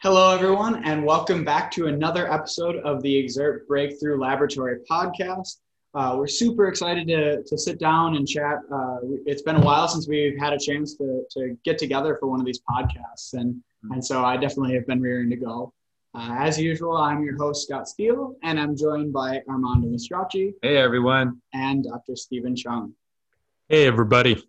[0.00, 5.56] Hello, everyone, and welcome back to another episode of the Xert Breakthrough Laboratory podcast.
[5.92, 8.58] Uh, we're super excited to, to sit down and chat.
[8.72, 12.28] Uh, it's been a while since we've had a chance to, to get together for
[12.28, 15.72] one of these podcasts, and, and so I definitely have been rearing to go.
[16.14, 20.54] Uh, as usual, I'm your host, Scott Steele, and I'm joined by Armando Mastracci.
[20.62, 21.42] Hey, everyone.
[21.54, 22.14] And Dr.
[22.14, 22.92] Stephen Cheung.
[23.68, 24.46] Hey, everybody.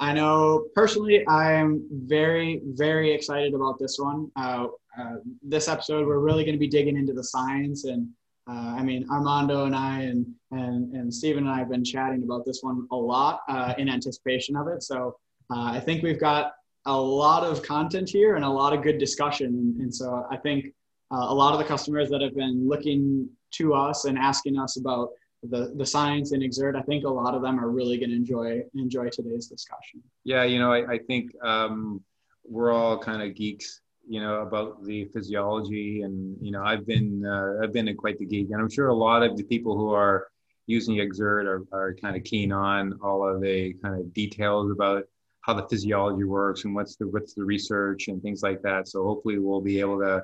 [0.00, 4.30] I know personally, I am very, very excited about this one.
[4.36, 7.84] Uh, uh, this episode, we're really going to be digging into the science.
[7.84, 8.08] And
[8.48, 12.22] uh, I mean, Armando and I and, and, and Stephen and I have been chatting
[12.22, 14.82] about this one a lot uh, in anticipation of it.
[14.82, 15.16] So
[15.50, 16.52] uh, I think we've got
[16.86, 19.76] a lot of content here and a lot of good discussion.
[19.80, 20.66] And so I think
[21.10, 24.78] uh, a lot of the customers that have been looking to us and asking us
[24.78, 25.10] about
[25.42, 28.16] the the science and Xert i think a lot of them are really going to
[28.16, 30.02] enjoy enjoy today's discussion.
[30.24, 32.02] Yeah you know i, I think um,
[32.44, 37.24] we're all kind of geeks you know about the physiology and you know i've been
[37.24, 39.92] uh, i've been quite the geek and i'm sure a lot of the people who
[39.92, 40.28] are
[40.68, 45.04] using Xert are, are kind of keen on all of the kind of details about
[45.40, 48.86] how the physiology works and what's the what's the research and things like that.
[48.86, 50.22] So hopefully we'll be able to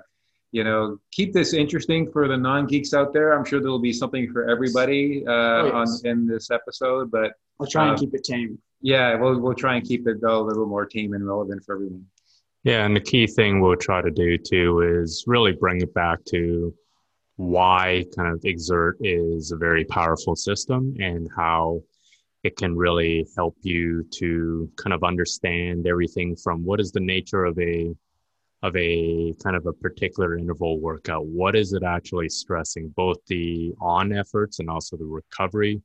[0.54, 3.36] you know, keep this interesting for the non-geeks out there.
[3.36, 6.02] I'm sure there'll be something for everybody uh, oh, yes.
[6.04, 8.56] on in this episode, but I'll try and um, keep it tame.
[8.80, 11.74] Yeah, we'll we'll try and keep it though, a little more tame and relevant for
[11.74, 12.06] everyone.
[12.62, 16.24] Yeah, and the key thing we'll try to do too is really bring it back
[16.26, 16.72] to
[17.34, 21.82] why kind of Xert is a very powerful system and how
[22.44, 27.44] it can really help you to kind of understand everything from what is the nature
[27.44, 27.92] of a
[28.64, 33.74] of a kind of a particular interval workout what is it actually stressing both the
[33.78, 35.82] on efforts and also the recovery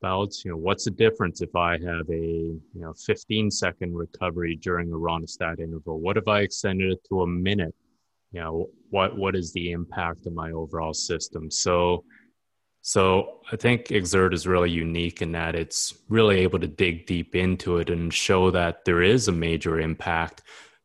[0.00, 0.44] bouts?
[0.44, 4.92] You know what's the difference if i have a you know 15 second recovery during
[4.92, 6.00] a Rønnestad interval?
[6.00, 7.74] What if i extended it to a minute?
[8.32, 11.50] You know what what is the impact of my overall system?
[11.50, 12.04] So
[12.84, 17.36] so i think Xert is really unique in that it's really able to dig deep
[17.36, 20.42] into it and show that there is a major impact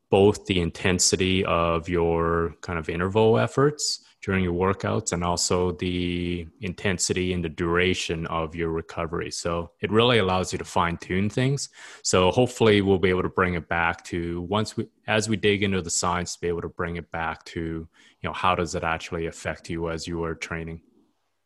[0.10, 6.46] both the intensity of your kind of interval efforts during your workouts and also the
[6.62, 9.32] intensity and the duration of your recovery.
[9.32, 11.70] So it really allows you to fine tune things.
[12.04, 15.64] So hopefully we'll be able to bring it back to once we as we dig
[15.64, 17.88] into the science to be able to bring it back to, you
[18.24, 20.82] know, how does it actually affect you as you are training?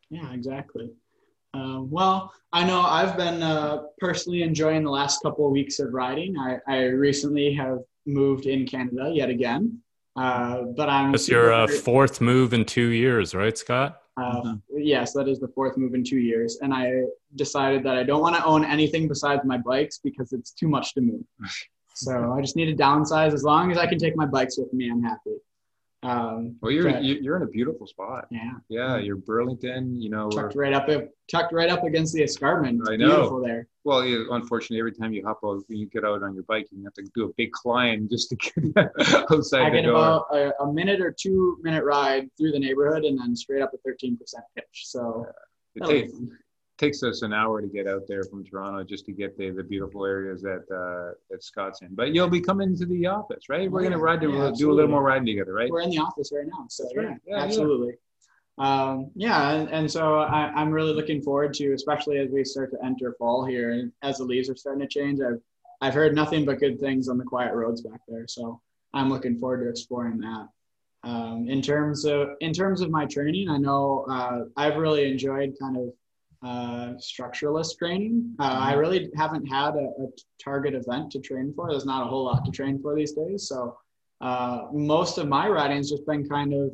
[0.09, 0.89] Yeah, exactly.
[1.53, 5.93] Uh, well, I know I've been uh, personally enjoying the last couple of weeks of
[5.93, 6.37] riding.
[6.37, 9.79] I, I recently have moved in Canada yet again.
[10.15, 11.11] Uh, but I'm.
[11.11, 14.01] That's your uh, fourth move in two years, right, Scott?
[14.17, 14.77] Uh, mm-hmm.
[14.77, 16.59] Yes, that is the fourth move in two years.
[16.61, 17.03] And I
[17.35, 20.93] decided that I don't want to own anything besides my bikes because it's too much
[20.95, 21.23] to move.
[21.93, 23.33] so I just need to downsize.
[23.33, 25.37] As long as I can take my bikes with me, I'm happy.
[26.03, 28.25] Um, well, you're but, you're in a beautiful spot.
[28.31, 28.53] Yeah.
[28.69, 30.01] Yeah, you're Burlington.
[30.01, 30.87] You know, tucked right up
[31.29, 32.81] tucked right up against the escarpment.
[32.89, 33.15] I know.
[33.15, 33.67] Beautiful there.
[33.83, 36.83] Well, yeah, unfortunately, every time you hop out, you get out on your bike, you
[36.83, 38.87] have to do a big climb just to get
[39.31, 39.95] outside I the get door.
[39.95, 43.71] about a, a, minute or two minute ride through the neighborhood, and then straight up
[43.73, 44.17] a 13%
[44.55, 44.65] pitch.
[44.83, 45.25] So.
[45.25, 45.31] Yeah.
[45.73, 46.11] It takes,
[46.81, 49.63] takes us an hour to get out there from Toronto just to get the, the
[49.63, 51.93] beautiful areas that uh, that Scott's in.
[51.93, 53.71] But you'll be coming to the office, right?
[53.71, 55.69] We're gonna ride to yeah, do a little more riding together, right?
[55.69, 57.93] We're in the office right now, so yeah, yeah, absolutely.
[58.57, 62.71] Um, yeah, and, and so I, I'm really looking forward to, especially as we start
[62.71, 65.19] to enter fall here, and as the leaves are starting to change.
[65.21, 65.39] I've
[65.83, 68.59] I've heard nothing but good things on the quiet roads back there, so
[68.93, 70.47] I'm looking forward to exploring that.
[71.03, 75.55] Um, in terms of in terms of my training, I know uh, I've really enjoyed
[75.59, 75.93] kind of
[76.43, 78.35] uh, structuralist training.
[78.39, 80.07] Uh, I really haven't had a, a,
[80.43, 81.69] target event to train for.
[81.69, 83.47] There's not a whole lot to train for these days.
[83.47, 83.77] So
[84.21, 86.71] uh, most of my riding has just been kind of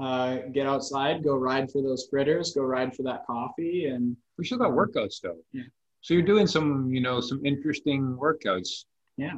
[0.00, 4.44] uh, get outside, go ride for those fritters, go ride for that coffee, and we
[4.44, 5.38] still got workouts though.
[5.52, 5.64] Yeah.
[6.02, 8.84] So you're doing some, you know, some interesting workouts.
[9.16, 9.34] Yeah.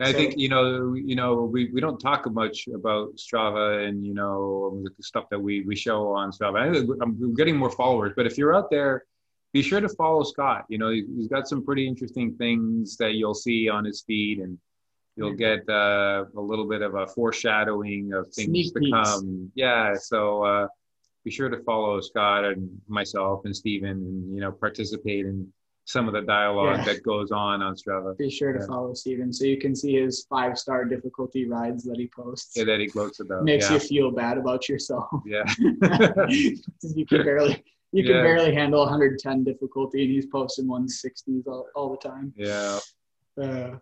[0.00, 4.04] I so, think you know, you know, we, we don't talk much about Strava and
[4.04, 6.98] you know the stuff that we we show on Strava.
[7.00, 9.04] I'm getting more followers, but if you're out there
[9.52, 10.64] be sure to follow Scott.
[10.68, 14.58] You know, he's got some pretty interesting things that you'll see on his feed, and
[15.16, 19.52] you'll get uh, a little bit of a foreshadowing of things Sneak to come.
[19.54, 20.68] Yeah, so uh,
[21.24, 25.52] be sure to follow Scott and myself and Stephen, and you know, participate in
[25.84, 26.84] some of the dialogue yeah.
[26.84, 28.16] that goes on on Strava.
[28.16, 28.66] Be sure to yeah.
[28.66, 32.56] follow Stephen so you can see his five star difficulty rides that he posts.
[32.56, 33.44] Yeah, that he gloats about.
[33.44, 33.74] Makes yeah.
[33.74, 35.08] you feel bad about yourself.
[35.26, 35.44] Yeah.
[36.28, 37.62] you can barely
[37.92, 38.22] you can yeah.
[38.22, 42.32] barely handle 110 difficulty, and he's posting 160s all, all the time.
[42.36, 42.78] Yeah.
[43.40, 43.76] Uh,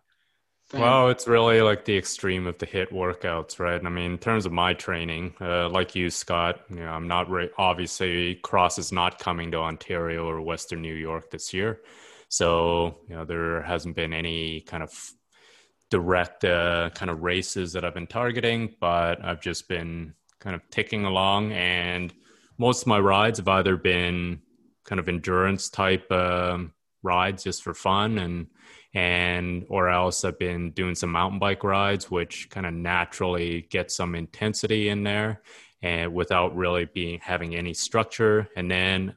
[0.73, 3.85] Well, it's really like the extreme of the hit workouts, right?
[3.85, 7.29] I mean, in terms of my training, uh, like you, Scott, you know, I'm not
[7.29, 11.81] re- obviously cross is not coming to Ontario or Western New York this year,
[12.29, 15.12] so you know there hasn't been any kind of
[15.91, 20.62] direct uh, kind of races that I've been targeting, but I've just been kind of
[20.71, 22.15] ticking along, and
[22.61, 24.43] most of my rides have either been
[24.85, 28.49] kind of endurance type um, rides just for fun and
[28.93, 33.91] and or else I've been doing some mountain bike rides, which kind of naturally get
[33.91, 35.43] some intensity in there,
[35.81, 38.49] and without really being having any structure.
[38.57, 39.15] And then,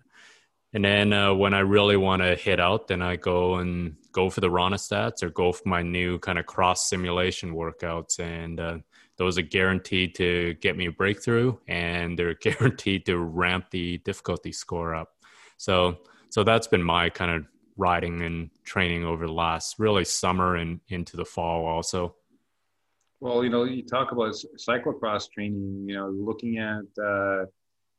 [0.73, 4.29] and then uh, when I really want to hit out, then I go and go
[4.29, 8.77] for the Rønnestads or go for my new kind of cross simulation workouts, and uh,
[9.17, 14.51] those are guaranteed to get me a breakthrough, and they're guaranteed to ramp the difficulty
[14.51, 15.15] score up.
[15.57, 15.97] So,
[16.29, 17.45] so that's been my kind of
[17.77, 22.15] riding and training over the last really summer and into the fall also.
[23.19, 25.85] Well, you know, you talk about cyclocross training.
[25.87, 27.45] You know, looking at, uh,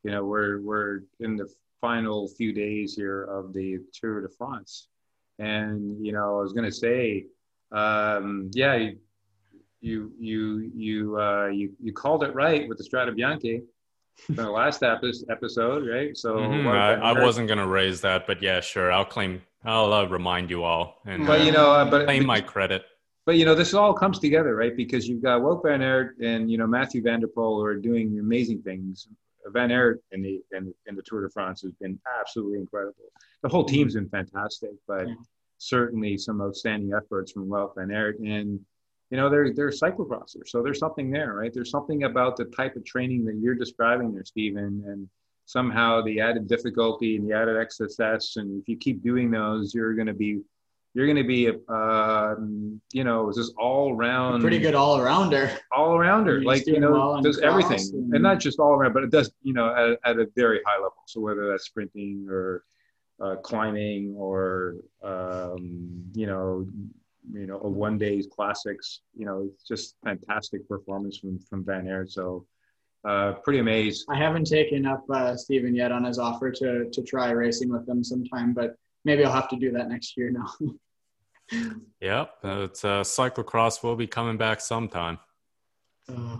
[0.03, 1.49] you know, we're we're in the
[1.81, 4.89] final few days here of the Tour de France,
[5.39, 7.27] and you know, I was going to say,
[7.73, 8.91] um, yeah,
[9.85, 13.63] you you you you, uh, you you called it right with the Strade Bianche
[14.29, 16.17] the last episode, right?
[16.17, 16.69] So mm-hmm.
[16.69, 18.93] I, I, wasn't going to raise that, but yeah, sure.
[18.93, 22.41] I'll claim I'll uh, remind you all and but you know uh, but claim my
[22.41, 22.85] credit.
[23.27, 24.77] But you know this all comes together, right?
[24.77, 27.77] Because you've got Wout van Aert and you know Mathieu van der Poel who are
[27.77, 29.09] doing amazing things.
[29.47, 33.13] Van Aert in the in, in the Tour de France has been absolutely incredible.
[33.43, 35.15] The whole team's been fantastic, but yeah.
[35.59, 38.61] certainly some outstanding efforts from Wout van Aert and
[39.15, 41.55] you know they're they're cyclocrossers, so there's something there, right?
[41.55, 45.09] There's something about the type of training that you're describing there, Stephen, and
[45.45, 49.95] somehow the added difficulty and the added excess and if you keep doing those you're
[49.95, 50.41] going to be
[50.95, 52.35] you're going to be a uh,
[52.93, 57.21] you know just all around pretty good all arounder all arounder like you know well
[57.21, 57.79] does everything.
[57.93, 60.61] and, and, not just all around but it does you know at, at a very
[60.67, 61.03] high level.
[61.07, 62.65] So whether that's sprinting or
[63.21, 66.67] uh, climbing or um, you know
[67.33, 71.87] you know a one day's classics you know it's just fantastic performance from from van
[71.87, 72.47] aert so
[73.05, 74.07] uh, pretty amazed.
[74.09, 77.87] I haven't taken up uh, Stephen yet on his offer to to try racing with
[77.87, 81.67] them sometime, but maybe I'll have to do that next year now.
[82.01, 85.19] yep, it's uh, cyclocross will be coming back sometime.
[86.09, 86.39] Uh,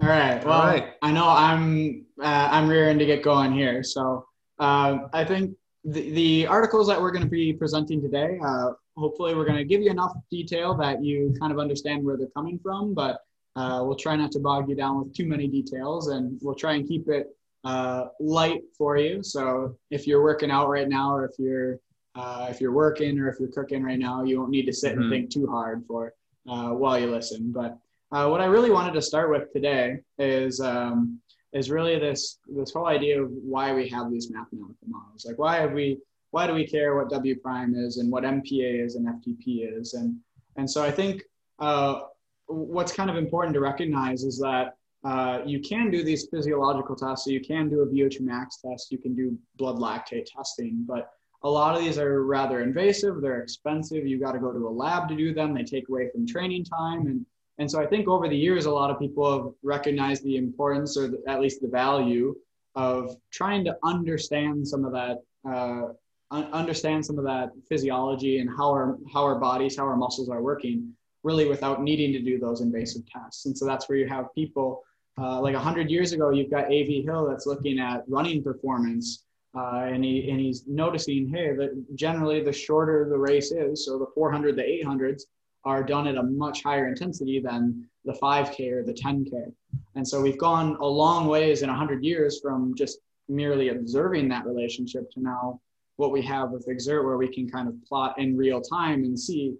[0.00, 0.44] all right.
[0.44, 0.92] Well, all right.
[1.00, 4.26] I know I'm uh, I'm rearing to get going here, so
[4.58, 9.34] uh, I think the, the articles that we're going to be presenting today, uh, hopefully,
[9.34, 12.58] we're going to give you enough detail that you kind of understand where they're coming
[12.58, 13.20] from, but
[13.56, 16.74] uh, we'll try not to bog you down with too many details and we'll try
[16.74, 17.28] and keep it
[17.64, 19.22] uh, light for you.
[19.22, 21.80] So if you're working out right now or if you're
[22.14, 24.92] uh, if you're working or if you're cooking right now, you won't need to sit
[24.92, 25.02] mm-hmm.
[25.02, 26.14] and think too hard for
[26.48, 27.52] uh, while you listen.
[27.52, 27.78] But
[28.10, 31.20] uh, what I really wanted to start with today is um,
[31.52, 35.26] is really this this whole idea of why we have these mathematical models.
[35.26, 35.98] Like why have we
[36.30, 39.94] why do we care what W prime is and what MPa is and FTP is
[39.94, 40.16] and
[40.56, 41.22] and so I think
[41.60, 42.00] uh,
[42.46, 47.24] what's kind of important to recognize is that uh, you can do these physiological tests.
[47.24, 51.10] So you can do a VO2 max test, you can do blood lactate testing, but
[51.42, 53.20] a lot of these are rather invasive.
[53.20, 54.06] They're expensive.
[54.06, 55.54] You got to go to a lab to do them.
[55.54, 57.06] They take away from training time.
[57.06, 57.24] And,
[57.58, 60.96] and so I think over the years, a lot of people have recognized the importance
[60.96, 62.34] or the, at least the value
[62.74, 65.18] of trying to understand some of that,
[65.48, 65.92] uh,
[66.30, 70.42] understand some of that physiology and how our, how our bodies, how our muscles are
[70.42, 70.92] working
[71.24, 73.46] really without needing to do those invasive tests.
[73.46, 74.82] And so that's where you have people
[75.20, 77.02] uh, like 100 years ago, you've got A.V.
[77.02, 79.24] Hill that's looking at running performance.
[79.56, 83.98] Uh, and, he, and he's noticing, hey, that generally the shorter the race is, so
[83.98, 85.22] the 400, the 800s
[85.64, 89.52] are done at a much higher intensity than the 5K or the 10K.
[89.96, 94.46] And so we've gone a long ways in 100 years from just merely observing that
[94.46, 95.60] relationship to now
[95.98, 99.18] what we have with Xert where we can kind of plot in real time and
[99.18, 99.56] see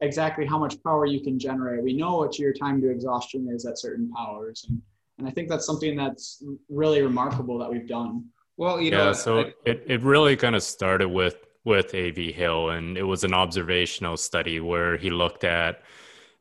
[0.00, 1.84] exactly how much power you can generate.
[1.84, 4.66] We know what your time to exhaustion is at certain powers.
[4.68, 4.80] And,
[5.18, 8.24] and I think that's something that's really remarkable that we've done.
[8.56, 12.16] Well, you yeah, know, so I, it, it really kind of started with with AV
[12.34, 15.82] Hill, and it was an observational study where he looked at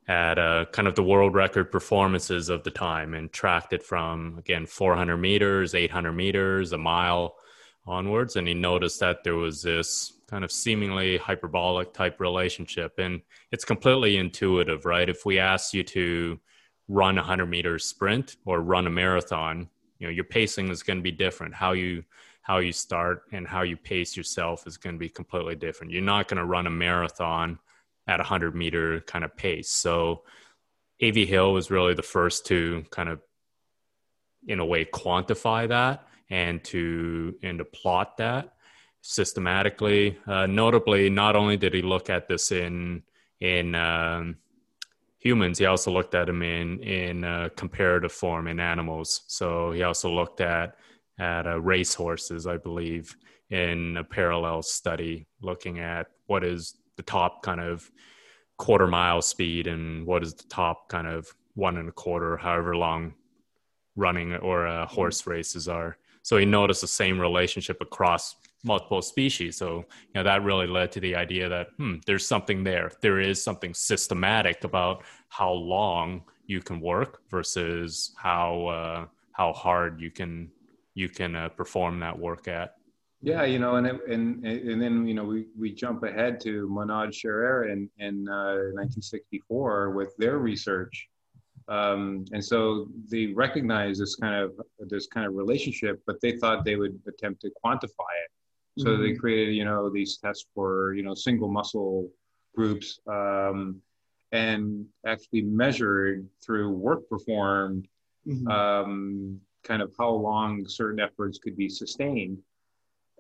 [0.08, 4.38] at uh, kind of the world record performances of the time and tracked it from
[4.40, 7.36] again 400 meters, 800 meters, a mile
[7.86, 12.94] onwards, and he noticed that there was this kind of seemingly hyperbolic type relationship.
[12.98, 13.22] And
[13.52, 15.10] it's completely intuitive, right?
[15.10, 16.40] If we ask you to
[16.88, 19.70] run a 100 meter sprint or run a marathon,
[20.00, 21.54] you know, your pacing is going to be different.
[21.54, 22.04] How you
[22.44, 25.94] how you start and how you pace yourself is going to be completely different.
[25.94, 27.60] You're not going to run a marathon
[28.08, 29.70] at a 100 meter kind of pace.
[29.70, 30.24] So
[31.04, 33.22] AV Hill was really the first to kind of,
[34.48, 38.54] in a way, quantify that and to and to plot that
[39.02, 40.18] systematically.
[40.26, 43.04] Uh, notably, not only did he look at this in
[43.42, 44.38] in um,
[45.20, 49.22] humans, he also looked at them in in uh, comparative form in animals.
[49.28, 50.76] So he also looked at
[51.20, 53.16] at uh, race horses, I believe,
[53.50, 57.92] in a parallel study, looking at what is the top kind of
[58.58, 62.76] quarter mile speed and what is the top kind of one and a quarter, however
[62.76, 63.14] long
[63.96, 65.98] running or uh, horse races are.
[66.24, 69.58] So he noticed the same relationship across multiple species.
[69.58, 72.92] So, you know, that really led to the idea that hmm, there's something there.
[73.02, 80.00] There is something systematic about how long you can work versus how uh, how hard
[80.00, 80.52] you can
[80.94, 82.76] you can uh, perform that work at.
[83.24, 87.14] Yeah, you know, and and and then you know we we jump ahead to Monod
[87.14, 91.08] Scherer in in uh, 1964 with their research,
[91.68, 96.66] um, and so they recognized this kind of this kind of relationship, but they thought
[96.66, 98.32] they would attempt to quantify it.
[98.80, 99.04] So mm-hmm.
[99.04, 102.10] they created you know these tests for you know single muscle
[102.56, 103.82] groups um,
[104.32, 107.88] and actually measured through work performed,
[108.28, 108.48] mm-hmm.
[108.48, 112.38] um, kind of how long certain efforts could be sustained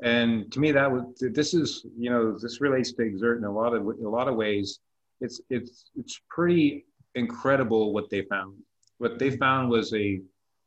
[0.01, 3.51] and to me that was this is you know this relates to exert in a
[3.51, 4.79] lot of a lot of ways
[5.19, 8.55] it's it's it's pretty incredible what they found.
[8.97, 10.21] What they found was a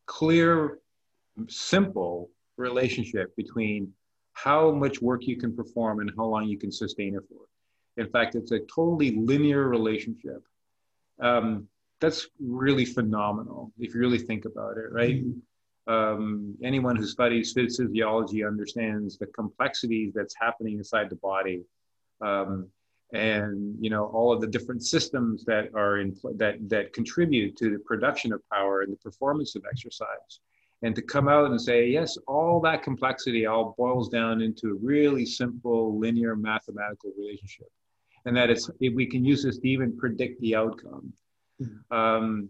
[0.07, 0.79] clear
[1.49, 3.93] simple relationship between
[4.33, 7.47] how much work you can perform and how long you can sustain it for.
[7.97, 10.43] In fact it's a totally linear relationship.
[11.21, 11.69] Um,
[12.01, 15.25] that's really phenomenal if you really think about it right?
[15.25, 15.39] Mm-hmm.
[15.87, 21.63] Um, anyone who studies physiology understands the complexities that's happening inside the body.
[22.21, 22.69] Um,
[23.13, 27.71] and you know all of the different systems that are in that that contribute to
[27.71, 30.41] the production of power and the performance of exercise
[30.83, 34.75] and to come out and say yes all that complexity all boils down into a
[34.75, 37.69] really simple linear mathematical relationship
[38.25, 41.13] and that it's we can use this to even predict the outcome
[41.63, 41.97] mm-hmm.
[41.97, 42.49] um,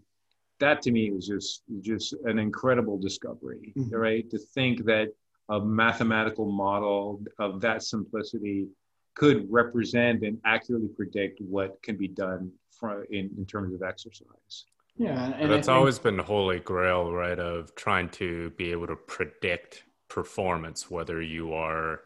[0.59, 3.93] that to me was just just an incredible discovery mm-hmm.
[3.93, 5.09] right to think that
[5.49, 8.67] a mathematical model of that simplicity
[9.15, 14.65] could represent and accurately predict what can be done for, in, in terms of exercise.
[14.97, 18.95] Yeah and that's always been the holy grail right of trying to be able to
[18.95, 22.01] predict performance whether you are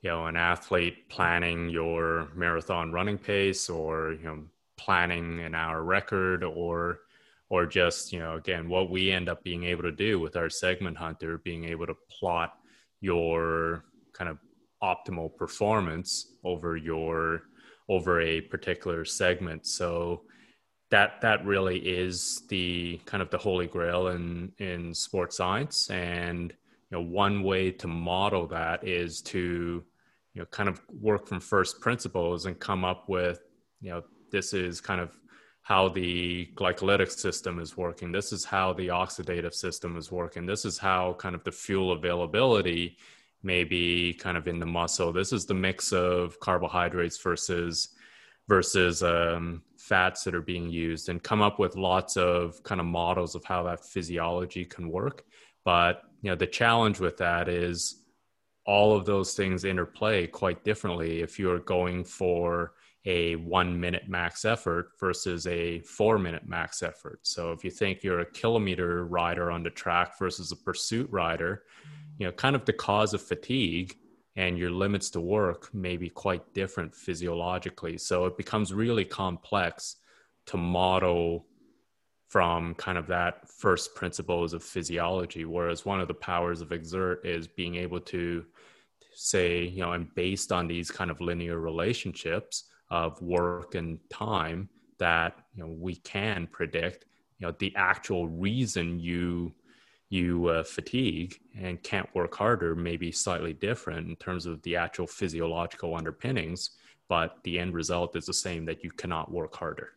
[0.00, 4.44] you know an athlete planning your marathon running pace or you know
[4.78, 7.00] planning an hour record or
[7.50, 10.48] or just you know again what we end up being able to do with our
[10.48, 12.54] segment hunter being able to plot
[13.02, 14.38] your kind of
[14.82, 17.42] optimal performance over your
[17.88, 20.22] over a particular segment so
[20.90, 26.52] that that really is the kind of the holy grail in in sports science and
[26.90, 29.82] you know one way to model that is to
[30.34, 33.40] you know kind of work from first principles and come up with
[33.80, 35.16] you know this is kind of
[35.62, 38.10] how the glycolytic system is working.
[38.10, 40.44] This is how the oxidative system is working.
[40.44, 42.96] This is how kind of the fuel availability
[43.42, 45.12] may be kind of in the muscle.
[45.12, 47.88] This is the mix of carbohydrates versus
[48.48, 52.86] versus um, fats that are being used, and come up with lots of kind of
[52.86, 55.24] models of how that physiology can work.
[55.64, 58.02] But you know, the challenge with that is
[58.64, 64.44] all of those things interplay quite differently if you're going for a one minute max
[64.44, 67.18] effort versus a four minute max effort.
[67.22, 71.64] So if you think you're a kilometer rider on the track versus a pursuit rider,
[72.22, 73.96] you know, kind of the cause of fatigue
[74.36, 77.98] and your limits to work may be quite different physiologically.
[77.98, 79.96] So it becomes really complex
[80.46, 81.46] to model
[82.28, 85.44] from kind of that first principles of physiology.
[85.44, 88.46] Whereas one of the powers of Xert is being able to
[89.14, 94.68] say, you know, and based on these kind of linear relationships, of work and time
[94.98, 97.06] that you know we can predict
[97.38, 99.52] you know the actual reason you
[100.12, 104.76] you uh, fatigue and can't work harder may be slightly different in terms of the
[104.76, 106.72] actual physiological underpinnings
[107.08, 109.90] but the end result is the same that you cannot work harder.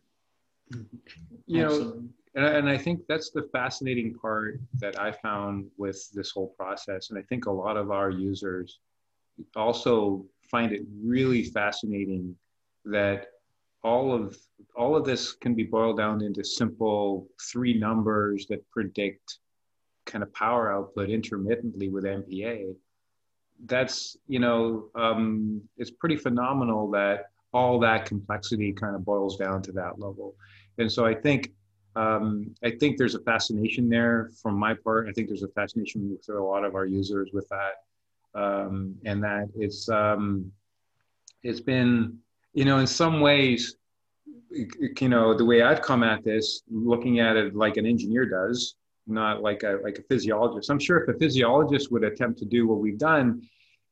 [1.46, 2.02] You know
[2.34, 6.48] and I, and I think that's the fascinating part that i found with this whole
[6.58, 8.80] process and i think a lot of our users
[9.54, 12.34] also find it really fascinating
[12.84, 13.28] that
[13.84, 14.36] all of
[14.76, 19.38] all of this can be boiled down into simple three numbers that predict
[20.06, 22.74] kind of power output intermittently with MPA.
[23.66, 29.62] That's you know um, it's pretty phenomenal that all that complexity kind of boils down
[29.62, 30.34] to that level.
[30.78, 31.52] And so I think
[31.96, 35.08] um, I think there's a fascination there from my part.
[35.08, 39.22] I think there's a fascination with a lot of our users with that, um, and
[39.24, 40.52] that it's um,
[41.42, 42.18] it's been
[42.52, 43.76] you know in some ways
[44.50, 48.74] you know the way I've come at this, looking at it like an engineer does,
[49.06, 50.70] not like a like a physiologist.
[50.70, 53.42] I'm sure if a physiologist would attempt to do what we've done,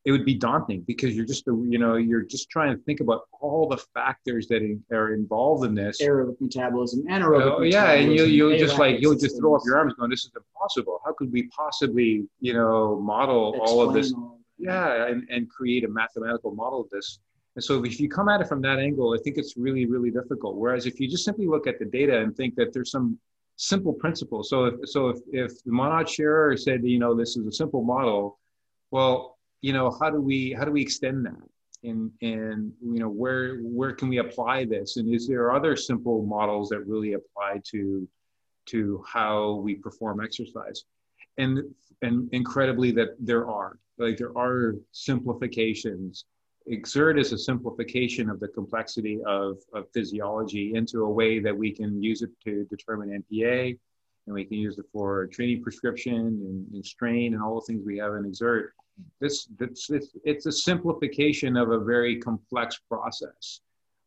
[0.05, 3.23] it would be daunting because you're just you know you're just trying to think about
[3.41, 6.01] all the factors that are involved in this.
[6.03, 9.79] Aerobic metabolism anaerobic oh, yeah and you you'll just like you'll just throw up your
[9.79, 11.01] arms going this is impossible.
[11.05, 14.13] How could we possibly you know model Explain all of this?
[14.13, 17.19] All yeah and, and create a mathematical model of this.
[17.57, 20.11] And so if you come at it from that angle i think it's really really
[20.11, 20.57] difficult.
[20.57, 23.19] Whereas if you just simply look at the data and think that there's some
[23.57, 27.47] simple principles so if so if if the Monod Scherer said you know this is
[27.47, 28.39] a simple model
[28.91, 29.35] well
[29.65, 31.49] you know how do we how do we extend that?
[31.85, 34.99] And and you know where where can we apply this?
[34.99, 38.07] And is there other simple models that really apply to
[38.67, 40.85] to how we perform exercise?
[41.39, 46.27] And and incredibly that there are like there are simplifications
[46.69, 51.71] Xert is a simplification of the complexity of, of physiology into a way that we
[51.71, 53.79] can use it to determine npa
[54.27, 57.85] and we can use it for training prescription and, and strain and all the things
[57.85, 58.69] we have in Xert.
[59.21, 63.61] This, this, this it's a simplification of a very complex process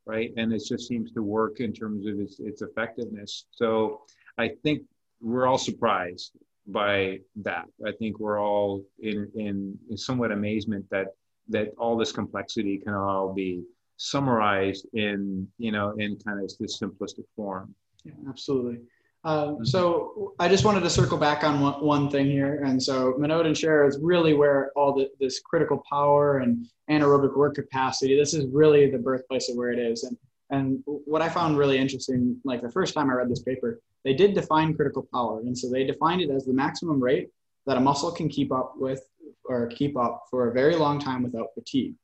[0.07, 0.31] right?
[0.37, 3.45] And it just seems to work in terms of its, its effectiveness.
[3.51, 4.01] So
[4.39, 4.83] i think
[5.19, 6.31] we're all surprised
[6.67, 7.65] by that.
[7.85, 11.07] I think we're all in, in in somewhat amazement that
[11.49, 13.63] that all this complexity can all be
[13.97, 17.73] summarized in you know in kind of this simplistic form
[18.03, 18.79] yeah absolutely
[19.23, 19.63] uh, mm-hmm.
[19.65, 22.63] so I just wanted to circle back on one, one thing here.
[22.63, 27.35] And so Monod and Scherer is really where all the, this critical power and anaerobic
[27.35, 30.03] work capacity, this is really the birthplace of where it is.
[30.03, 30.17] And,
[30.49, 34.13] and what I found really interesting, like the first time I read this paper, they
[34.13, 35.41] did define critical power.
[35.41, 37.29] And so they defined it as the maximum rate
[37.65, 39.01] that a muscle can keep up with
[39.47, 41.95] or keep up for a very long time without fatigue.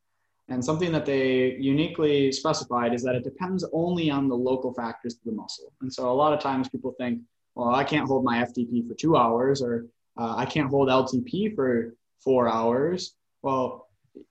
[0.50, 5.14] And something that they uniquely specified is that it depends only on the local factors
[5.16, 5.72] of the muscle.
[5.82, 7.22] And so a lot of times people think,
[7.56, 9.86] well, I can't hold my FTP for two hours or
[10.18, 13.16] uh, I can't hold LTP for four hours.
[13.42, 13.88] Well,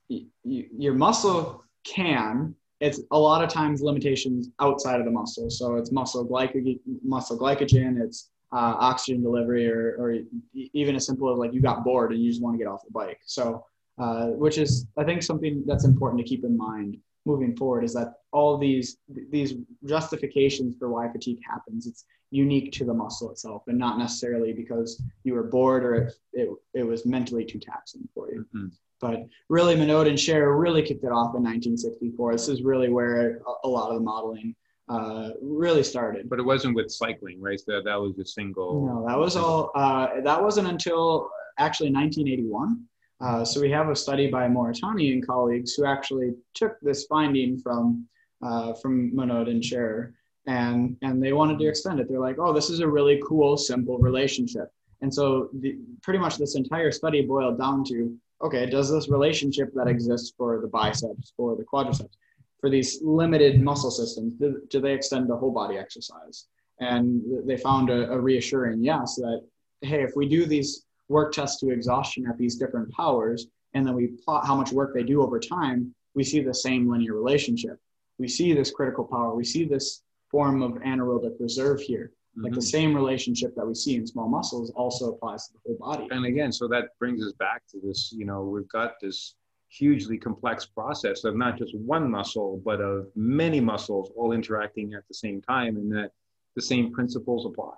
[0.09, 2.55] y- y- your muscle can.
[2.81, 5.51] It's a lot of times limitations outside of the muscle.
[5.51, 10.19] So it's muscle, glycogen, muscle glycogen, it's uh, oxygen delivery, or, or
[10.55, 12.85] even as simple as like you got bored and you just want to get off
[12.85, 13.21] the bike.
[13.25, 13.65] So
[13.99, 17.95] uh, which is I think something that's important to keep in mind moving forward is
[17.95, 18.97] that all these
[19.31, 24.53] these justifications for why fatigue happens it's unique to the muscle itself and not necessarily
[24.53, 28.69] because you were bored or it, it, it was mentally too taxing for you mm-hmm.
[29.01, 33.43] but really Monod and Scherer really kicked it off in 1964 this is really where
[33.47, 34.55] a, a lot of the modeling
[34.93, 38.97] uh, really started but it wasn't with cycling right so that was a single no
[39.09, 42.87] that was all uh, that wasn't until actually 1981
[43.23, 47.57] uh, so we have a study by Moritani and colleagues who actually took this finding
[47.57, 48.07] from
[48.43, 50.15] uh, from Monod and Scherer,
[50.49, 52.09] and and they wanted to extend it.
[52.09, 54.69] They're like, oh, this is a really cool, simple relationship.
[55.03, 59.73] And so the, pretty much this entire study boiled down to, okay, does this relationship
[59.75, 62.17] that exists for the biceps, for the quadriceps,
[62.63, 66.47] for these limited muscle systems, do, do they extend to whole body exercise?
[66.79, 69.43] And they found a, a reassuring yes that
[69.83, 73.95] hey, if we do these work tests to exhaustion at these different powers, and then
[73.95, 77.81] we plot how much work they do over time, we see the same linear relationship.
[78.19, 79.35] We see this critical power.
[79.35, 82.13] We see this form of anaerobic reserve here.
[82.13, 82.45] Mm-hmm.
[82.45, 82.67] Like the mm-hmm.
[82.67, 86.07] same relationship that we see in small muscles also applies to the whole body.
[86.13, 89.35] And again, so that brings us back to this, you know, we've got this
[89.73, 95.07] hugely complex process of not just one muscle, but of many muscles all interacting at
[95.09, 96.11] the same time, and that
[96.57, 97.77] the same principles apply.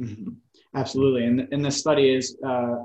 [0.00, 0.30] Mm-hmm.
[0.74, 2.76] Absolutely, and and this study is uh,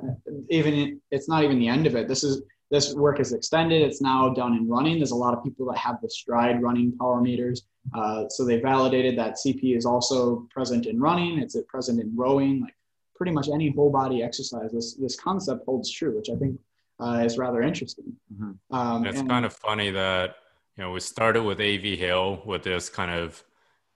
[0.49, 2.08] even it's not even the end of it.
[2.08, 3.82] This is this work is extended.
[3.82, 4.97] It's now done in running.
[4.97, 8.60] There's a lot of people that have the Stryd running power meters, uh, so they
[8.60, 11.39] validated that CP is also present in running.
[11.39, 12.75] It's present in rowing, like
[13.15, 14.71] pretty much any whole body exercise.
[14.71, 16.58] This this concept holds true, which I think
[17.02, 18.14] uh, is rather interesting.
[18.34, 18.76] Mm-hmm.
[18.76, 20.36] Um, it's and, kind of funny that
[20.78, 23.44] you know we started with AV Hill with this kind of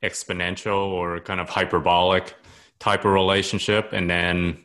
[0.03, 2.35] exponential or kind of hyperbolic
[2.79, 4.63] type of relationship and then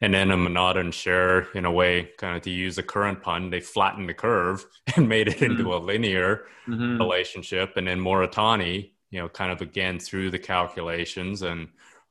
[0.00, 3.50] and then a Monod Scherer in a way kind of to use a current pun
[3.50, 4.64] they flattened the curve
[4.96, 5.52] and made it mm-hmm.
[5.52, 6.98] into a linear mm-hmm.
[6.98, 11.68] relationship and then moritani you know kind of again through the calculations and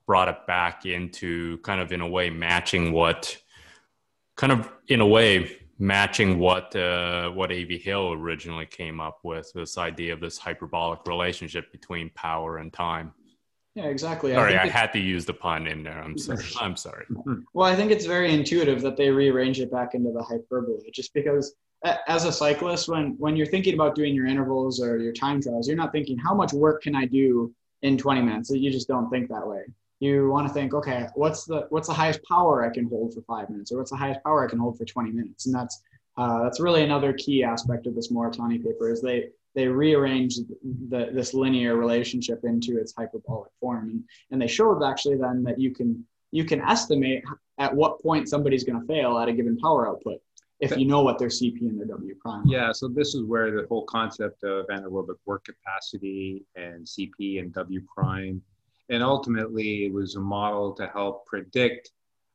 [0.08, 3.38] brought it back into kind of in a way matching what
[4.36, 7.78] kind of in a way matching what uh, what A.V.
[7.78, 13.12] Hill originally came up with this idea of this hyperbolic relationship between power and time.
[13.76, 14.34] Yeah, exactly.
[14.34, 16.00] Sorry, I, I had to use the pun in there.
[16.02, 16.44] I'm sorry.
[16.62, 17.06] I'm sorry.
[17.54, 21.14] Well, I think it's very intuitive that they rearrange it back into the hyperbole, just
[21.14, 21.54] because
[22.08, 25.68] as a cyclist, when when you're thinking about doing your intervals or your time trials,
[25.68, 28.50] you're not thinking how much work can I do in 20 minutes.
[28.50, 29.64] You just don't think that way.
[30.04, 33.22] You want to think, okay, what's the what's the highest power I can hold for
[33.22, 35.82] five minutes, or what's the highest power I can hold for 20 minutes, and that's
[36.18, 40.42] uh, that's really another key aspect of this Moritani paper is they they rearranged
[40.90, 43.90] the, this linear relationship into its hyperbolic form.
[43.90, 47.24] And, and they showed actually then that you can, you can estimate
[47.60, 50.20] at what point somebody's going to fail at a given power output
[50.60, 52.44] if you know what their CP and their W prime.
[52.46, 57.54] Yeah, so this is where the whole concept of anaerobic work capacity and CP and
[57.54, 58.42] W prime,
[58.90, 61.92] and ultimately it was a model to help predict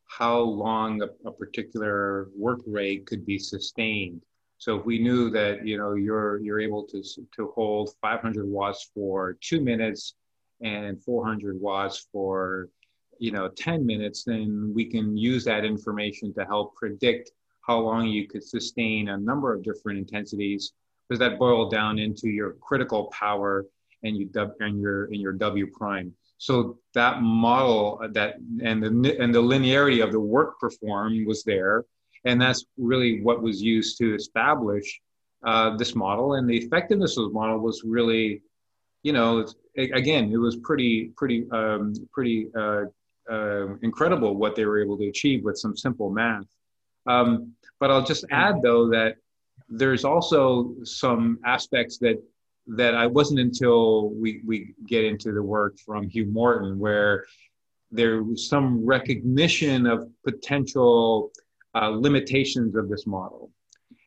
[0.06, 4.22] how long a, a particular work rate could be sustained
[4.58, 7.02] so if we knew that you know you're you're able to
[7.37, 10.14] to hold 500 watts for two minutes
[10.61, 12.68] and 400 watts for
[13.18, 17.30] you know 10 minutes, then we can use that information to help predict
[17.66, 20.72] how long you could sustain a number of different intensities
[21.08, 23.64] because that boiled down into your critical power
[24.02, 24.28] and you
[24.61, 26.12] and your and your W prime.
[26.38, 31.85] So that model that and the and the linearity of the work performed was there
[32.24, 35.01] and that's really what was used to establish
[35.44, 36.35] uh, this model.
[36.35, 38.42] And the effectiveness of the model was really,
[39.03, 39.46] you know,
[39.77, 42.85] again, it was pretty, pretty, um, pretty uh,
[43.31, 46.46] uh, incredible what they were able to achieve with some simple math.
[47.07, 49.16] Um, but I'll just add though that
[49.68, 52.22] there's also some aspects that
[52.68, 57.24] that I wasn't until we we get into the work from Hugh Morton where
[57.90, 61.33] there was some recognition of potential
[61.74, 63.50] uh, limitations of this model.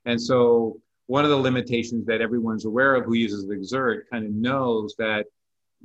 [0.06, 4.32] And so one of the limitations that everyone's aware of who uses Xert kind of
[4.32, 5.26] knows that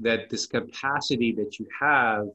[0.00, 2.26] that this capacity that you have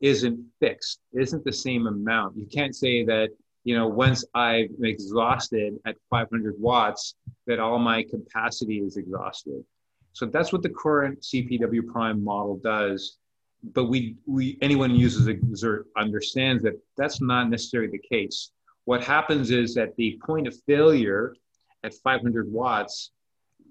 [0.00, 2.36] isn't fixed, isn't the same amount.
[2.36, 3.28] You can't say that,
[3.64, 7.14] you know, once I'm exhausted at 500 watts,
[7.46, 9.62] that all my capacity is exhausted.
[10.12, 13.18] So that's what the current CPW prime model does.
[13.74, 18.50] But we, we anyone who uses Xert understands that that's not necessarily the case
[18.84, 21.34] what happens is at the point of failure
[21.84, 23.10] at 500 watts,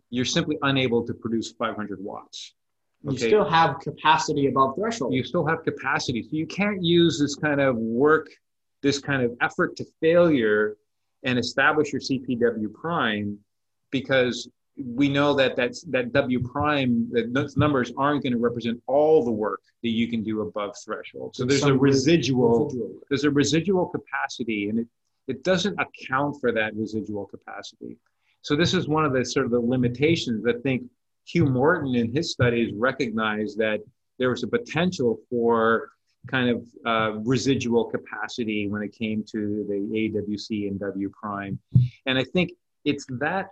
[0.10, 2.54] you're simply unable to produce 500 watts.
[3.06, 3.14] Okay?
[3.14, 5.14] You still have capacity above threshold.
[5.14, 6.24] You still have capacity.
[6.24, 8.30] So you can't use this kind of work,
[8.82, 10.78] this kind of effort to failure
[11.24, 13.38] and establish your CPW prime
[13.92, 14.50] because
[14.86, 19.24] we know that that's, that W prime, that those numbers aren't going to represent all
[19.24, 21.36] the work that you can do above threshold.
[21.36, 24.88] So there's, there's a residual, residual, there's a residual capacity, and it,
[25.28, 27.98] it doesn't account for that residual capacity.
[28.42, 30.84] So this is one of the sort of the limitations that I think
[31.26, 33.82] Hugh Morton in his studies recognized that
[34.18, 35.90] there was a potential for
[36.28, 41.60] kind of uh, residual capacity when it came to the AWC and W prime.
[42.06, 42.52] And I think
[42.86, 43.50] it's that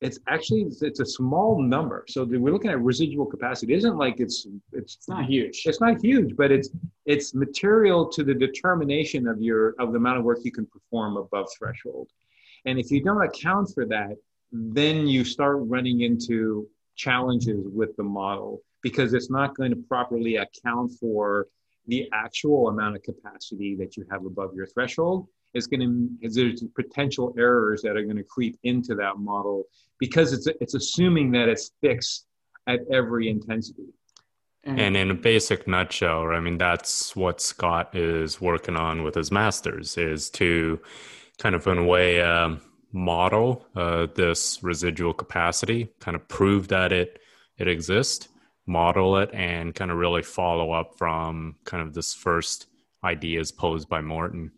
[0.00, 2.04] it's actually it's a small number.
[2.08, 3.72] So we're looking at residual capacity.
[3.72, 5.62] It isn't like it's it's, it's not huge.
[5.64, 6.70] It's not huge, but it's
[7.06, 11.16] it's material to the determination of your of the amount of work you can perform
[11.16, 12.08] above threshold.
[12.66, 14.16] And if you don't account for that,
[14.52, 20.36] then you start running into challenges with the model because it's not going to properly
[20.36, 21.48] account for
[21.86, 26.62] the actual amount of capacity that you have above your threshold is going to there's
[26.74, 29.64] potential errors that are going to creep into that model
[29.98, 32.26] because it's it's assuming that it's fixed
[32.66, 33.84] at every intensity.
[34.66, 39.30] And in a basic nutshell, I mean that's what Scott is working on with his
[39.30, 40.80] masters is to
[41.38, 42.60] kind of in a way um,
[42.92, 47.18] model uh, this residual capacity, kind of prove that it
[47.58, 48.28] it exists,
[48.66, 52.66] model it, and kind of really follow up from kind of this first
[53.04, 54.50] ideas posed by Morton.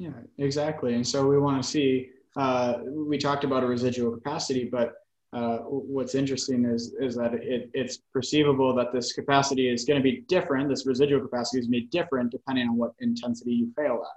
[0.00, 0.94] Yeah, exactly.
[0.94, 4.94] And so we want to see, uh, we talked about a residual capacity, but
[5.34, 10.02] uh, what's interesting is, is that it, it's perceivable that this capacity is going to
[10.02, 10.70] be different.
[10.70, 14.16] This residual capacity is going to be different depending on what intensity you fail at.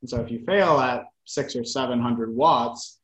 [0.00, 2.98] And so if you fail at six or 700 watts,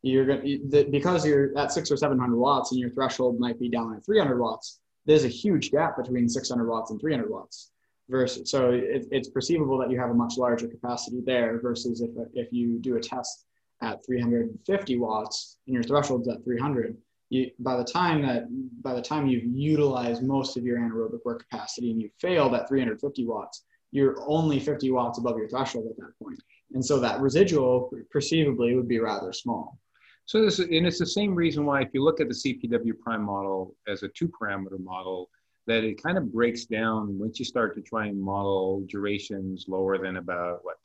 [0.00, 3.68] you're going to, because you're at six or 700 watts and your threshold might be
[3.68, 7.72] down at 300 watts, there's a huge gap between 600 watts and 300 watts
[8.08, 12.10] versus so it, it's perceivable that you have a much larger capacity there versus if,
[12.34, 13.44] if you do a test
[13.82, 16.96] at 350 watts and your threshold's at 300
[17.28, 18.44] you, by the time that
[18.82, 22.68] by the time you've utilized most of your anaerobic work capacity and you failed at
[22.68, 26.38] 350 watts you're only 50 watts above your threshold at that point
[26.74, 29.78] And so that residual perceivably would be rather small.
[30.26, 33.22] So this, and it's the same reason why if you look at the CPW prime
[33.22, 35.30] model as a two parameter model,
[35.66, 39.98] that it kind of breaks down once you start to try and model durations lower
[39.98, 40.76] than about what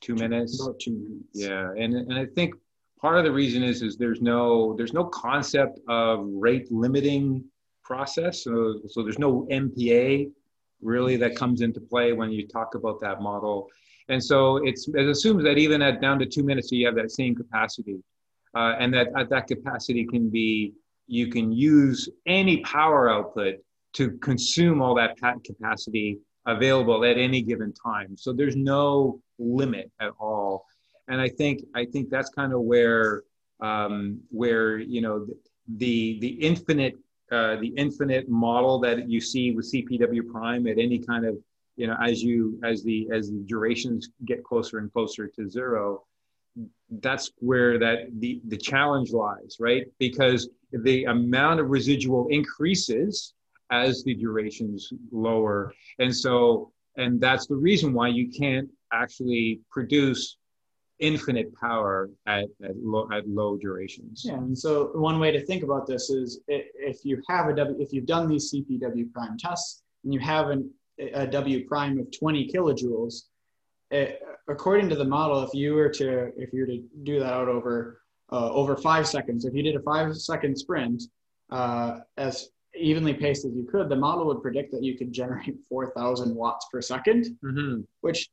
[0.00, 0.60] two minutes?
[0.60, 1.28] about two minutes.
[1.32, 2.54] Yeah and, and i think
[3.00, 7.44] part of the reason is is there's no there's no concept of rate limiting
[7.82, 10.30] process so, so there's no mpa
[10.84, 13.68] really that comes into play when you talk about that model.
[14.08, 17.10] And so it's it assumes that even at down to two minutes you have that
[17.10, 18.02] same capacity
[18.54, 20.74] uh, and that at that capacity can be
[21.06, 23.56] you can use any power output
[23.94, 28.16] to consume all that patent capacity available at any given time.
[28.16, 30.66] So there's no limit at all.
[31.08, 33.22] And I think I think that's kind of where
[33.60, 35.26] um, where you know
[35.76, 36.94] the the infinite
[37.32, 41.36] uh, the infinite model that you see with CPW prime at any kind of
[41.76, 46.02] you know as you as the as the durations get closer and closer to zero
[47.00, 53.33] that's where that the the challenge lies right because the amount of residual increases
[53.70, 55.72] as the durations lower.
[55.98, 60.36] And so, and that's the reason why you can't actually produce
[61.00, 64.22] infinite power at, at, low, at low durations.
[64.24, 67.76] Yeah, and so one way to think about this is if you have a W,
[67.80, 72.06] if you've done these CPW prime tests and you have an, a W prime of
[72.16, 73.22] 20 kilojoules,
[73.90, 77.32] it, according to the model, if you were to if you were to do that
[77.32, 78.00] out over
[78.32, 81.02] uh, over five seconds, if you did a five second sprint,
[81.50, 82.48] uh, as
[82.84, 86.66] evenly paced as you could, the model would predict that you could generate 4,000 watts
[86.70, 87.80] per 2nd mm-hmm.
[88.00, 88.28] which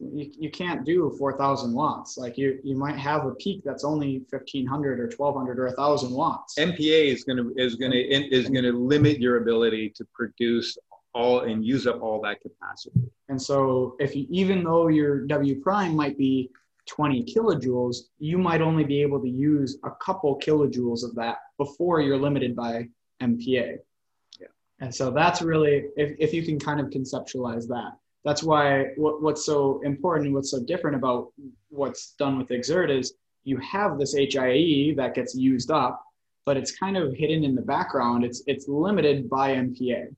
[0.00, 2.16] you, you can't do 4,000 watts.
[2.16, 6.54] Like you, you might have a peak that's only 1,500 or 1,200 or 1,000 watts.
[6.58, 10.78] MPA is going to is going to is going to limit your ability to produce
[11.14, 13.10] all and use up all that capacity.
[13.28, 16.50] And so, if you even though your W prime might be
[16.86, 22.00] 20 kilojoules, you might only be able to use a couple kilojoules of that before
[22.00, 22.88] you're limited by
[23.22, 23.78] MPA.
[24.40, 24.46] Yeah.
[24.80, 27.92] And so that's really, if, if you can kind of conceptualize that,
[28.24, 31.32] that's why what, what's so important and what's so different about
[31.70, 36.02] what's done with Xert is you have this HIE that gets used up,
[36.44, 38.24] but it's kind of hidden in the background.
[38.24, 40.14] It's, it's limited by MPA.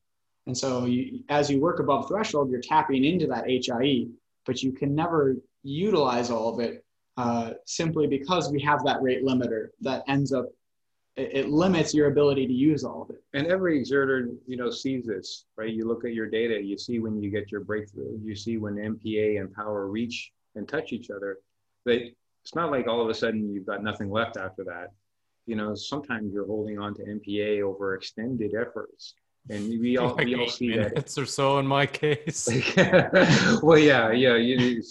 [0.47, 4.07] And so you, as you work above threshold, you're tapping into that HIE,
[4.47, 6.85] but you can never utilize all of it
[7.17, 10.47] uh, simply because we have that rate limiter that ends up
[11.17, 13.23] it, it limits your ability to use all of it.
[13.35, 15.73] And every exerter, you know, sees this, right?
[15.73, 18.77] You look at your data, you see when you get your breakthrough, you see when
[18.77, 21.39] MPA and power reach and touch each other.
[21.85, 21.99] But
[22.43, 24.89] it's not like all of a sudden you've got nothing left after that.
[25.47, 29.15] You know, sometimes you're holding on to MPA over extended efforts.
[29.49, 31.23] And we all, like we all see minutes that.
[31.23, 32.49] or so in my case.
[33.63, 34.83] well, yeah, yeah, you,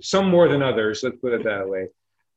[0.00, 1.02] some more than others.
[1.02, 1.88] Let's put it that way.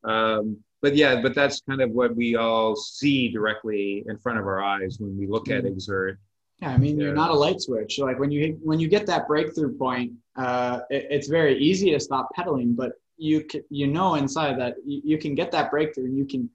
[0.04, 4.46] Um, but yeah, but that's kind of what we all see directly in front of
[4.46, 5.76] our eyes when we look at mm-hmm.
[5.76, 6.16] Xert.
[6.60, 7.98] Yeah, I mean, you're not a light switch.
[7.98, 12.00] Like when you when you get that breakthrough point, uh, it, it's very easy to
[12.00, 16.06] stop pedaling, but you can, you know inside that you, you can get that breakthrough,
[16.06, 16.50] and you can.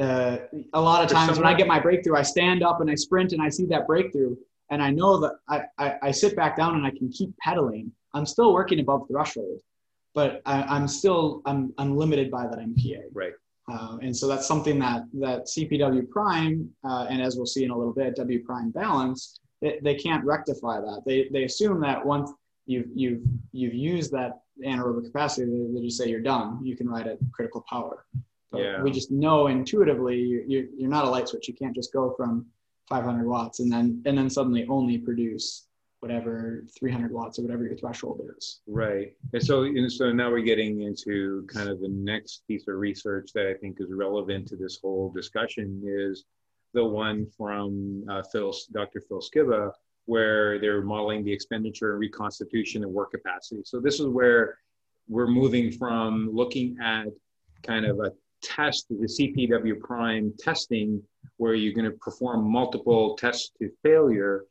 [0.00, 0.38] Uh,
[0.72, 3.32] a lot of times when I get my breakthrough, I stand up and I sprint
[3.32, 4.34] and I see that breakthrough,
[4.70, 7.92] and I know that I, I, I sit back down and I can keep pedaling.
[8.12, 9.60] I'm still working above threshold,
[10.12, 13.02] but I, am still I'm I'm limited by that MPA.
[13.12, 13.34] Right.
[13.70, 17.70] Uh, and so that's something that that CPW prime, uh, and as we'll see in
[17.70, 21.02] a little bit, W prime balance, they, they can't rectify that.
[21.06, 22.30] They, they assume that once
[22.66, 23.22] you've, you've,
[23.52, 26.60] you've used that anaerobic capacity, they, they just say you're done.
[26.62, 28.04] You can ride at critical power.
[28.50, 28.82] But yeah.
[28.82, 31.48] we just know intuitively you, you're not a light switch.
[31.48, 32.46] You can't just go from
[32.88, 35.66] 500 watts and then and then suddenly only produce
[36.04, 38.60] whatever 300 watts or whatever your threshold is.
[38.66, 39.14] Right.
[39.32, 43.30] And so, and so now we're getting into kind of the next piece of research
[43.34, 46.26] that I think is relevant to this whole discussion is
[46.74, 49.00] the one from uh, Phil, Dr.
[49.00, 49.70] Phil Skiba,
[50.04, 53.62] where they're modeling the expenditure and reconstitution of work capacity.
[53.64, 54.58] So this is where
[55.08, 57.06] we're moving from looking at
[57.62, 58.12] kind of a
[58.42, 61.02] test, the CPW prime testing,
[61.38, 64.44] where you're going to perform multiple tests to failure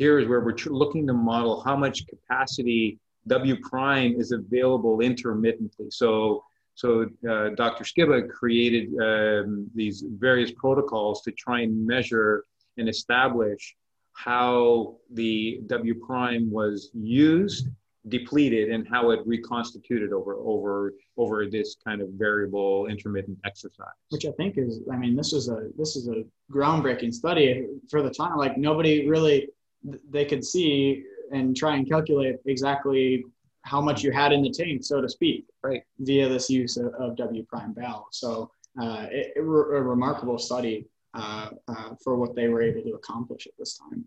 [0.00, 5.90] here is where we're looking to model how much capacity W prime is available intermittently.
[5.90, 6.42] So,
[6.74, 7.84] so uh, Dr.
[7.84, 12.46] Skiba created um, these various protocols to try and measure
[12.78, 13.76] and establish
[14.14, 17.68] how the W prime was used,
[18.08, 24.00] depleted, and how it reconstituted over over over this kind of variable intermittent exercise.
[24.08, 28.00] Which I think is, I mean, this is a this is a groundbreaking study for
[28.00, 28.38] the time.
[28.38, 29.50] Like nobody really
[29.82, 33.24] they could see and try and calculate exactly
[33.62, 36.92] how much you had in the tank, so to speak, right, via this use of,
[36.94, 38.08] of W prime bal.
[38.10, 42.94] So uh, it, it, a remarkable study uh, uh, for what they were able to
[42.94, 44.04] accomplish at this time.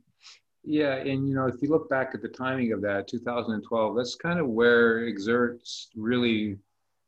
[0.63, 4.15] Yeah, and you know, if you look back at the timing of that, 2012, that's
[4.15, 5.59] kind of where Xert
[5.95, 6.57] really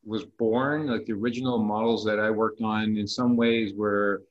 [0.04, 0.88] was born.
[0.88, 4.24] Like the original models that I worked on, in some ways, were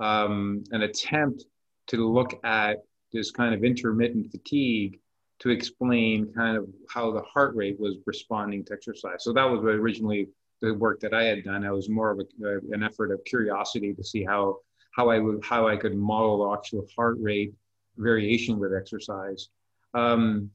[0.00, 1.44] um, an attempt
[1.88, 2.78] to look at
[3.12, 4.98] this kind of intermittent fatigue
[5.40, 9.24] to explain kind of how the heart rate was responding to exercise.
[9.24, 10.28] So that was originally
[10.60, 11.64] the work that I had done.
[11.64, 14.58] I was more of a, an effort of curiosity to see how
[14.92, 17.52] how I would how I could model the actual heart rate
[17.96, 19.48] variation with exercise.
[19.94, 20.50] Um,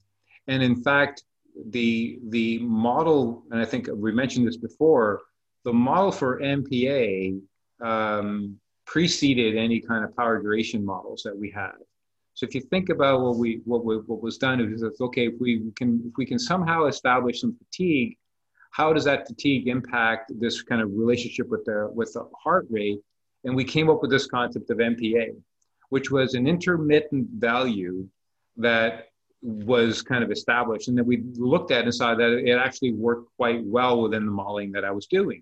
[0.48, 1.24] and in fact,
[1.70, 5.22] the the model, and I think we mentioned this before,
[5.66, 7.42] the model for MPA
[7.82, 11.74] um, preceded any kind of power duration models that we had.
[12.38, 15.26] So if you think about what we what, we, what was done, it was okay
[15.26, 18.16] if we can if we can somehow establish some fatigue,
[18.70, 23.00] how does that fatigue impact this kind of relationship with the with the heart rate?
[23.44, 25.30] And we came up with this concept of MPA,
[25.90, 28.08] which was an intermittent value
[28.58, 29.08] that
[29.42, 33.36] was kind of established and then we looked at and saw that it actually worked
[33.36, 35.42] quite well within the modeling that I was doing.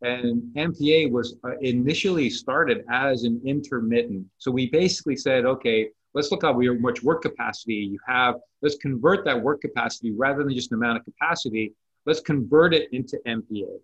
[0.00, 4.26] And MPA was uh, initially started as an intermittent.
[4.38, 8.36] So we basically said, okay, let's look at how much work capacity you have.
[8.60, 11.74] Let's convert that work capacity rather than just an amount of capacity.
[12.06, 13.78] Let's convert it into MPA.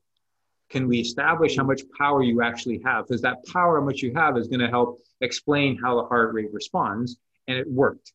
[0.71, 3.07] Can we establish how much power you actually have?
[3.07, 6.35] Because that power, how much you have, is going to help explain how the heart
[6.35, 7.17] rate responds.
[7.47, 8.13] And it worked.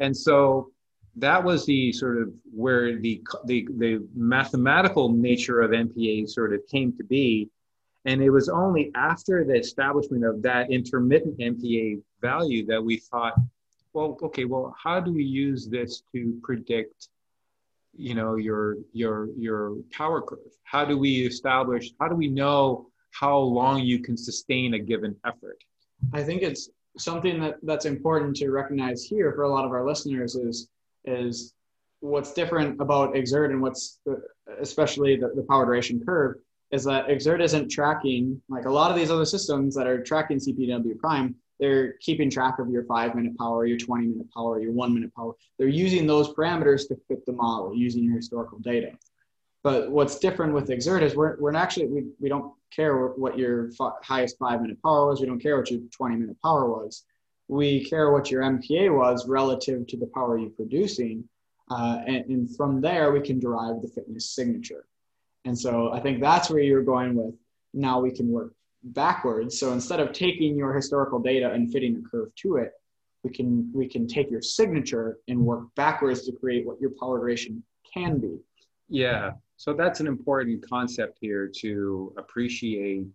[0.00, 0.72] And so
[1.16, 6.60] that was the sort of where the, the, the mathematical nature of MPA sort of
[6.66, 7.48] came to be.
[8.04, 13.34] And it was only after the establishment of that intermittent MPA value that we thought,
[13.92, 17.08] well, okay, well, how do we use this to predict,
[17.96, 20.52] you know, your your your power curve?
[20.64, 21.92] How do we establish?
[21.98, 25.58] How do we know how long you can sustain a given effort?
[26.12, 29.86] I think it's something that, that's important to recognize here for a lot of our
[29.86, 30.68] listeners is
[31.04, 31.54] is
[32.00, 33.98] what's different about Xert and what's
[34.60, 36.36] especially the, the power duration curve
[36.72, 40.38] is that Xert isn't tracking like a lot of these other systems that are tracking
[40.38, 41.34] CPW prime.
[41.58, 45.14] They're keeping track of your five minute power, your 20 minute power, your one minute
[45.14, 45.32] power.
[45.58, 48.92] They're using those parameters to fit the model using your historical data.
[49.62, 53.70] But what's different with Xert is we're, we're actually, we, we don't care what your
[54.02, 55.20] highest five minute power was.
[55.20, 57.04] We don't care what your 20 minute power was.
[57.48, 61.24] We care what your MPA was relative to the power you're producing.
[61.70, 64.86] Uh, and, and from there, we can derive the fitness signature.
[65.44, 67.34] And so I think that's where you're going with
[67.76, 68.52] now we can work
[68.86, 69.58] backwards.
[69.58, 72.72] So instead of taking your historical data and fitting a curve to it,
[73.22, 77.18] we can we can take your signature and work backwards to create what your power
[77.18, 78.38] duration can be.
[78.88, 79.32] Yeah.
[79.56, 83.06] So that's an important concept here to appreciate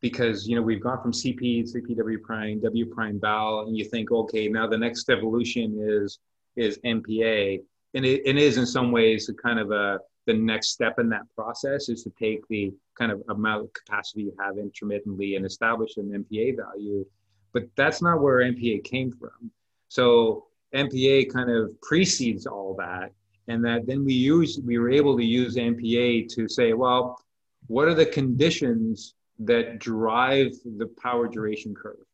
[0.00, 4.10] because you know we've gone from CP, CPW prime, W prime bal, and you think,
[4.10, 6.18] okay, now the next evolution is
[6.56, 7.60] is MPA,
[7.94, 11.08] and it, it is in some ways a kind of a the next step in
[11.10, 15.46] that process is to take the kind of amount of capacity you have intermittently and
[15.46, 17.04] establish an MPA value,
[17.52, 19.50] but that's not where MPA came from.
[19.88, 23.12] So MPA kind of precedes all that
[23.48, 27.18] and that then we use we were able to use MPA to say, well,
[27.66, 32.06] what are the conditions that drive the power duration curve?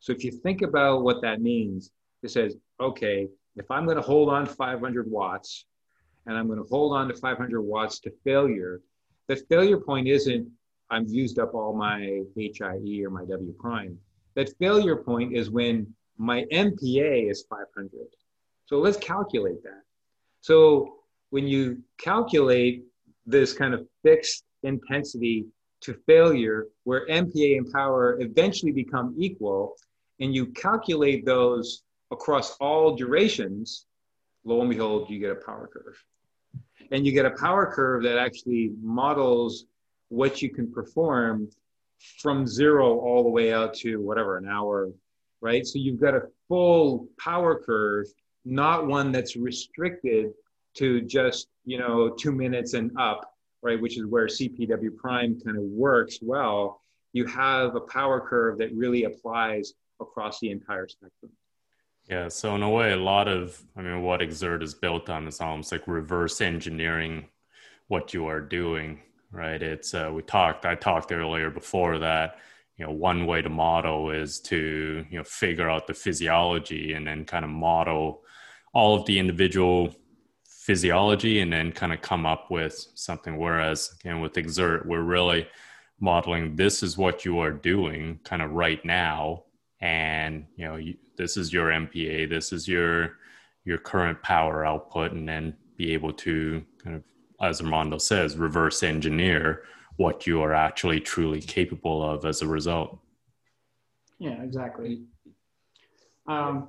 [0.00, 4.02] So if you think about what that means, it says, okay, if I'm going to
[4.02, 5.66] hold on 500 watts
[6.26, 8.80] and I'm going to hold on to 500 watts to failure,
[9.28, 10.48] the failure point isn't
[10.90, 13.98] I've used up all my HIE or my W prime.
[14.34, 17.90] That failure point is when my MPA is 500.
[18.66, 19.82] So let's calculate that.
[20.40, 20.98] So
[21.30, 22.84] when you calculate
[23.26, 25.46] this kind of fixed intensity
[25.80, 29.74] to failure, where MPA and power eventually become equal,
[30.20, 33.86] and you calculate those across all durations,
[34.44, 35.98] lo and behold, you get a power curve.
[36.92, 39.64] And you get a power curve that actually models
[40.08, 41.48] what you can perform
[42.18, 44.90] from zero all the way out to whatever, an hour,
[45.40, 45.66] right?
[45.66, 48.06] So you've got a full power curve
[48.44, 50.32] not one that's restricted
[50.74, 53.80] to just you know two minutes and up right?
[53.80, 56.80] Which is where cpw prime kind of works well.
[57.12, 61.30] You have a power curve that really applies across the entire spectrum
[62.12, 65.26] yeah so in a way a lot of i mean what Xert is built on
[65.26, 67.26] is almost like reverse engineering
[67.88, 69.00] what you are doing
[69.30, 72.38] right it's uh, we talked i talked earlier before that
[72.76, 77.06] you know one way to model is to you know figure out the physiology and
[77.06, 78.22] then kind of model
[78.72, 79.94] all of the individual
[80.62, 83.36] physiology and then kind of come up with something.
[83.36, 85.48] Whereas again with Xert, we're really
[85.98, 89.44] modeling this is what you are doing kind of right now,
[89.80, 93.16] and you know you, this is your MPA, this is your
[93.64, 97.02] your current power output, and then be able to kind of,
[97.40, 99.62] as Armando says, reverse engineer
[99.96, 102.98] what you are actually truly capable of as a result.
[104.18, 105.02] Yeah, exactly.
[106.26, 106.68] Um,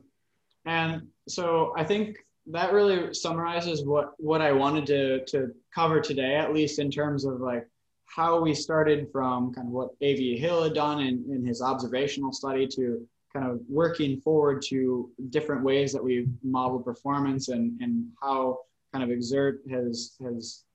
[0.66, 2.18] and so I think
[2.48, 7.26] that really summarizes what what I wanted to to cover today, at least in terms
[7.26, 7.68] of like
[8.06, 10.38] how we started from kind of what A.V.
[10.38, 15.64] Hill had done in, in his observational study to kind of working forward to different
[15.64, 18.60] ways that we model performance and, and how
[18.94, 20.66] kind of Xert has has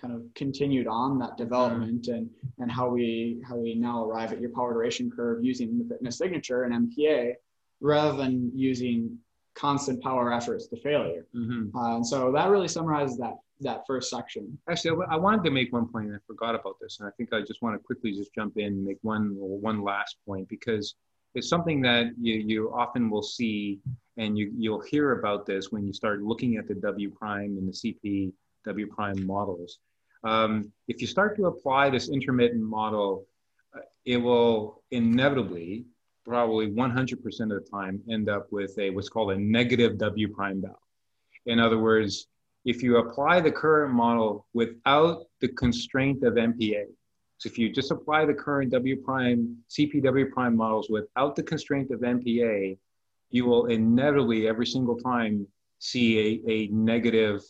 [0.00, 4.40] kind of continued on that development and and how we how we now arrive at
[4.40, 7.34] your power duration curve using the fitness signature and MPA
[7.80, 9.16] rather than using
[9.54, 11.26] constant power efforts to failure.
[11.34, 11.76] Mm-hmm.
[11.76, 14.56] Uh, and so that really summarizes that that first section.
[14.68, 17.32] Actually, I wanted to make one point, and I forgot about this, and I think
[17.32, 20.94] I just want to quickly just jump in and make one one last point because
[21.34, 23.80] it's something that you you often will see,
[24.16, 27.68] and you you'll hear about this when you start looking at the W prime and
[27.68, 28.32] the CP
[28.64, 29.78] W prime models.
[30.24, 33.26] Um, if you start to apply this intermittent model,
[33.74, 35.84] uh, it will inevitably
[36.24, 40.60] probably 100% of the time end up with a what's called a negative W prime
[40.60, 40.78] bal.
[41.46, 42.26] In other words,
[42.64, 46.84] if you apply the current model without the constraint of MPA,
[47.38, 51.92] so if you just apply the current W prime, CPW prime models without the constraint
[51.92, 52.76] of MPA,
[53.30, 55.46] you will inevitably every single time
[55.78, 57.42] see a, a negative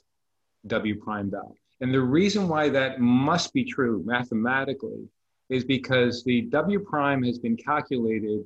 [0.66, 1.56] W prime bal.
[1.80, 5.08] And the reason why that must be true mathematically
[5.48, 8.44] is because the W prime has been calculated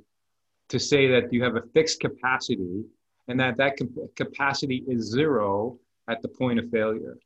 [0.68, 2.84] to say that you have a fixed capacity
[3.26, 3.78] and that that
[4.14, 5.76] capacity is zero
[6.09, 7.18] at the point of failure.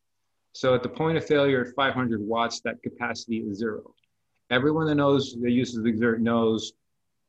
[0.52, 3.94] So at the point of failure at 500 watts, that capacity is zero.
[4.50, 6.72] Everyone that knows that uses Xert knows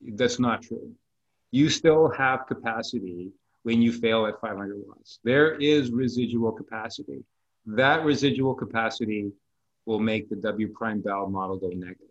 [0.01, 0.91] that's not true.
[1.51, 3.31] You still have capacity
[3.63, 5.19] when you fail at 500 watts.
[5.23, 7.23] There is residual capacity.
[7.65, 9.31] That residual capacity
[9.85, 12.07] will make the W prime bal model go negative.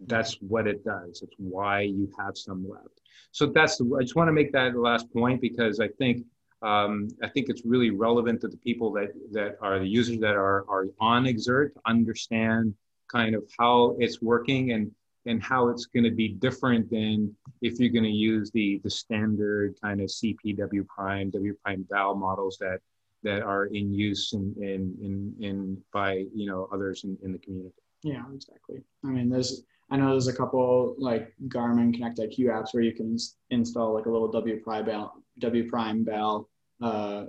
[0.00, 1.22] That's what it does.
[1.22, 3.00] It's why you have some left
[3.36, 6.24] so that's the, I just want to make that last point because I think
[6.62, 10.34] um, I think it's really relevant to the people that that are the users that
[10.34, 12.74] are are on Xert to understand
[13.10, 14.90] kind of how it's working and
[15.26, 18.90] and how it's going to be different than if you're going to use the the
[18.90, 22.80] standard kind of CPW prime W prime bal models that
[23.22, 27.38] that are in use in in in, in by you know others in, in the
[27.38, 27.74] community.
[28.02, 28.82] Yeah, exactly.
[29.04, 32.92] I mean, there's I know there's a couple like Garmin Connect IQ apps where you
[32.92, 33.16] can
[33.50, 36.48] install like a little W prime bal, W prime bal
[36.82, 37.24] uh,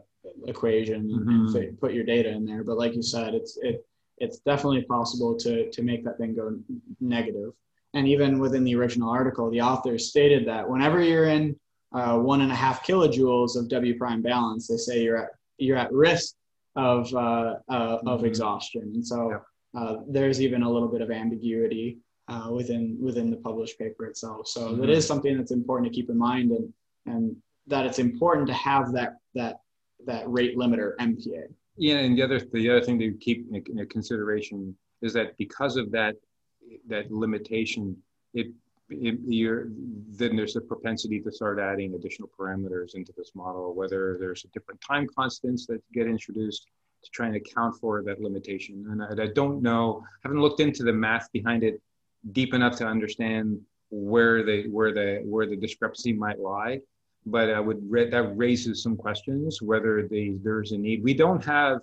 [0.45, 1.29] equation mm-hmm.
[1.29, 2.63] and fit, put your data in there.
[2.63, 3.85] But like you said, it's it
[4.17, 6.57] it's definitely possible to to make that thing go
[6.99, 7.51] negative.
[7.93, 11.55] And even within the original article, the authors stated that whenever you're in
[11.93, 15.77] uh, one and a half kilojoules of W prime balance, they say you're at you're
[15.77, 16.35] at risk
[16.75, 18.25] of uh, uh, of mm-hmm.
[18.25, 18.83] exhaustion.
[18.93, 19.41] And so
[19.75, 21.97] uh, there's even a little bit of ambiguity
[22.27, 24.47] uh, within within the published paper itself.
[24.47, 24.81] So mm-hmm.
[24.81, 26.73] that is something that's important to keep in mind, and
[27.05, 27.35] and
[27.67, 29.61] that it's important to have that that
[30.05, 31.47] that rate limiter MPA.
[31.77, 35.91] Yeah, and the other the other thing to keep in consideration is that because of
[35.91, 36.15] that
[36.87, 37.95] that limitation,
[38.33, 38.47] it,
[38.89, 39.67] it you're
[40.09, 44.47] then there's a propensity to start adding additional parameters into this model, whether there's a
[44.49, 46.65] different time constants that get introduced
[47.03, 48.85] to try and account for that limitation.
[48.89, 51.79] And I, I don't know, haven't looked into the math behind it
[52.31, 56.79] deep enough to understand where the where the where the discrepancy might lie
[57.29, 61.03] but i would that raises some questions whether the, there's a need.
[61.03, 61.81] We don't have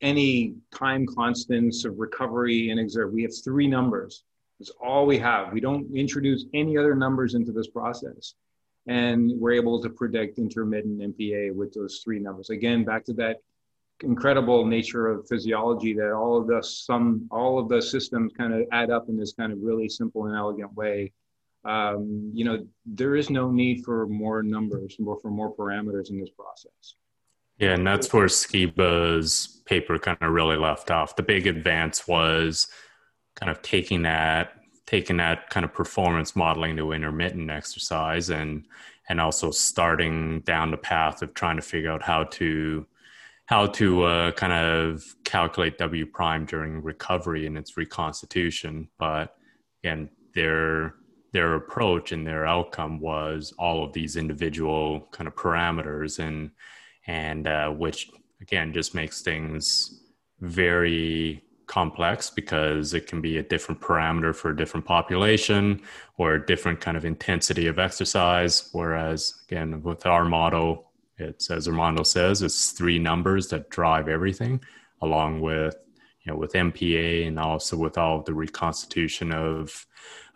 [0.00, 3.12] any time constants of recovery and Xert.
[3.12, 4.24] we have three numbers.
[4.58, 5.52] That's all we have.
[5.52, 8.34] We don't introduce any other numbers into this process.
[8.86, 12.50] And we're able to predict intermittent mpa with those three numbers.
[12.50, 13.38] Again back to that
[14.02, 18.62] incredible nature of physiology that all of the some all of the systems kind of
[18.72, 21.12] add up in this kind of really simple and elegant way
[21.64, 26.18] um, you know there is no need for more numbers more for more parameters in
[26.18, 26.94] this process
[27.58, 32.66] yeah and that's where skiba's paper kind of really left off the big advance was
[33.36, 34.52] kind of taking that
[34.86, 38.64] taking that kind of performance modeling to intermittent exercise and
[39.08, 42.86] and also starting down the path of trying to figure out how to
[43.46, 48.88] how to uh, kind of calculate W prime during recovery and its reconstitution.
[48.96, 49.34] But
[49.82, 50.94] again, their
[51.32, 56.50] their approach and their outcome was all of these individual kind of parameters and
[57.06, 58.10] and uh, which
[58.40, 60.02] again just makes things
[60.40, 65.80] very complex because it can be a different parameter for a different population
[66.18, 68.68] or a different kind of intensity of exercise.
[68.72, 74.60] Whereas, again, with our model, it's as Armando says, it's three numbers that drive everything,
[75.00, 75.76] along with
[76.22, 79.86] you know with MPA and also with all the reconstitution of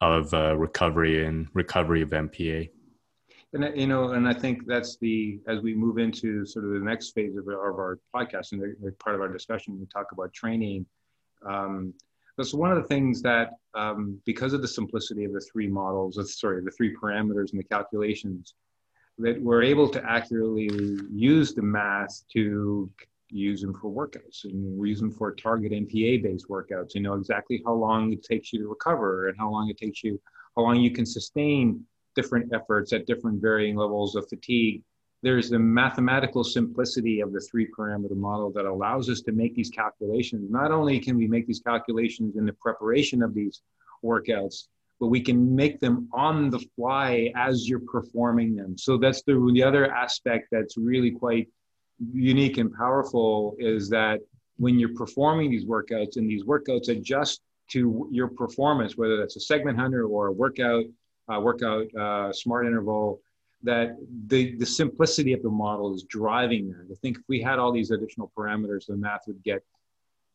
[0.00, 2.70] of uh, recovery and recovery of MPA.
[3.52, 6.80] And you know, and I think that's the as we move into sort of the
[6.80, 10.10] next phase of our, of our podcast and the, part of our discussion, we talk
[10.12, 10.86] about training
[11.44, 11.94] um,
[12.36, 16.18] that's one of the things that, um, because of the simplicity of the three models,
[16.38, 18.54] sorry, the three parameters and the calculations,
[19.18, 20.68] that we're able to accurately
[21.12, 22.90] use the math to
[23.28, 26.94] use them for workouts and them for target MPA based workouts.
[26.94, 30.04] You know exactly how long it takes you to recover and how long it takes
[30.04, 30.20] you,
[30.56, 34.82] how long you can sustain different efforts at different varying levels of fatigue
[35.24, 39.70] there's the mathematical simplicity of the three parameter model that allows us to make these
[39.70, 40.50] calculations.
[40.50, 43.62] Not only can we make these calculations in the preparation of these
[44.04, 44.68] workouts,
[45.00, 48.76] but we can make them on the fly as you're performing them.
[48.76, 51.48] So that's the, the other aspect that's really quite
[52.12, 54.20] unique and powerful is that
[54.56, 57.40] when you're performing these workouts and these workouts adjust
[57.70, 60.84] to your performance, whether that's a segment hunter or a workout,
[61.32, 63.20] uh, workout uh, smart interval,
[63.62, 66.86] that the, the simplicity of the model is driving that.
[66.90, 69.62] I think if we had all these additional parameters, the math would get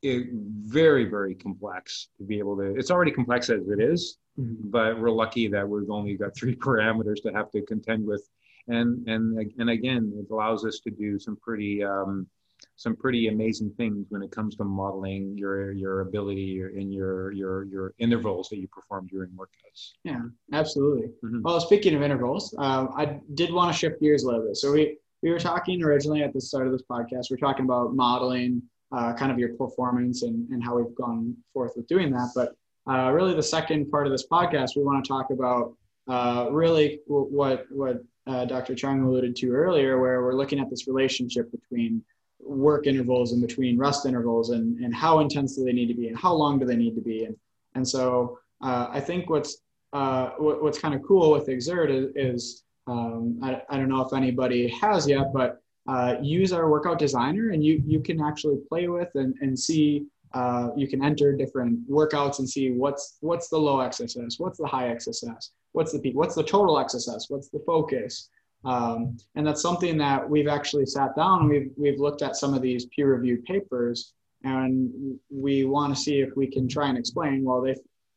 [0.02, 4.70] it very, very complex to be able to, it's already complex as it is, mm-hmm.
[4.70, 8.28] but we're lucky that we've only got three parameters to have to contend with.
[8.70, 12.28] And, and, and again, it allows us to do some pretty, um,
[12.76, 17.66] some pretty amazing things when it comes to modeling your your ability in your your
[17.66, 19.92] your intervals that you perform during workouts.
[20.04, 20.22] Yeah,
[20.54, 21.08] absolutely.
[21.24, 21.42] Mm-hmm.
[21.44, 24.58] Well, speaking of intervals, um, I did want to shift gears a little bit.
[24.58, 27.26] So we we were talking originally at the start of this podcast.
[27.30, 28.62] We are talking about modeling
[28.92, 32.32] uh, kind of your performance and and how we've gone forth with doing that.
[32.36, 32.56] But
[32.90, 35.76] uh, really, the second part of this podcast, we want to talk about
[36.08, 38.76] uh, really what what uh, Dr.
[38.76, 42.04] Cheung alluded to earlier, where we're looking at this relationship between
[42.40, 46.08] work intervals and between rest intervals and, and how intense do they need to be
[46.08, 47.36] and how long do they need to be and
[47.76, 49.62] and so uh, I think what's
[49.94, 54.02] uh, what, what's kind of cool with Xert is, is um, I, I don't know
[54.02, 58.58] if anybody has yet, but uh, use our workout designer and you you can actually
[58.70, 63.50] play with and, and see uh, you can enter different workouts and see what's what's
[63.50, 67.50] the low XSS, what's the high XSS, what's the peak, what's the total XSS, what's
[67.50, 68.30] the focus,
[68.66, 72.54] um, and that's something that we've actually sat down and we've, we've looked at some
[72.54, 74.14] of these peer reviewed papers
[74.44, 77.76] and we want to see if we can try and explain, well, they,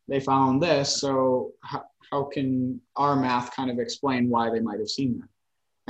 [0.09, 1.01] they found this.
[1.01, 5.29] So how, how can our math kind of explain why they might have seen that?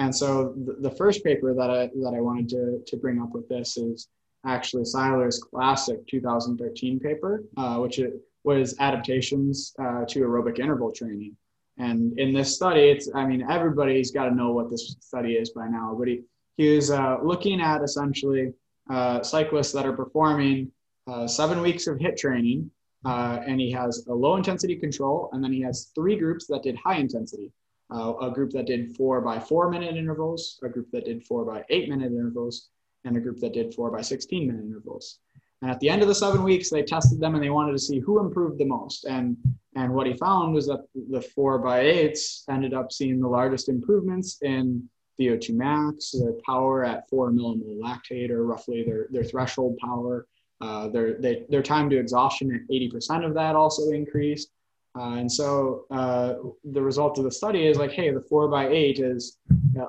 [0.02, 3.32] And so the, the first paper that I, that I wanted to, to bring up
[3.32, 4.08] with this is
[4.44, 8.00] actually Seiler's classic 2013 paper, uh, which
[8.44, 11.36] was adaptations uh, to aerobic interval training.
[11.78, 15.50] And in this study, it's, I mean, everybody's got to know what this study is
[15.50, 16.22] by now, but he,
[16.56, 18.52] he was uh, looking at essentially
[18.90, 20.70] uh, cyclists that are performing
[21.06, 22.70] uh, seven weeks of HIT training.
[23.04, 25.28] Uh, and he has a low intensity control.
[25.32, 27.50] And then he has three groups that did high intensity.
[27.90, 31.62] A group that did four by four minute intervals, a group that did four by
[31.68, 32.70] eight minute intervals,
[33.04, 35.18] and a group that did four by 16 minute intervals.
[35.60, 37.78] And at the end of the seven weeks, they tested them and they wanted to
[37.78, 39.04] see who improved the most.
[39.04, 39.36] And
[39.74, 43.68] and what he found was that the four by eights ended up seeing the largest
[43.68, 44.88] improvements in
[45.18, 50.26] VO2 max, their power at four millimole lactate, or roughly their, their threshold power.
[50.60, 54.50] Uh, their, they, their time to exhaustion at 80% of that also increased.
[54.98, 56.34] Uh, and so uh,
[56.64, 59.38] the result of the study is like, hey, the four by eight is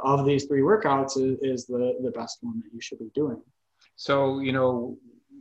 [0.03, 3.41] of these three workouts is, is the, the best one that you should be doing.
[3.95, 4.97] So, you know,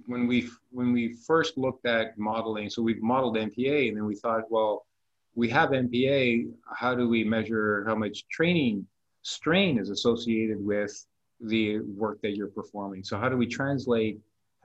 [0.07, 4.17] when we when we first looked at modeling, so we've modeled MPA, and then we
[4.17, 4.87] thought, well,
[5.35, 6.51] we have MPA.
[6.75, 8.87] How do we measure how much training
[9.23, 10.93] strain is associated with
[11.41, 13.05] the work that you're performing?
[13.05, 14.19] So how do we translate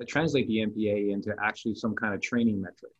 [0.07, 2.91] translate the MPA into actually some kind of training metric?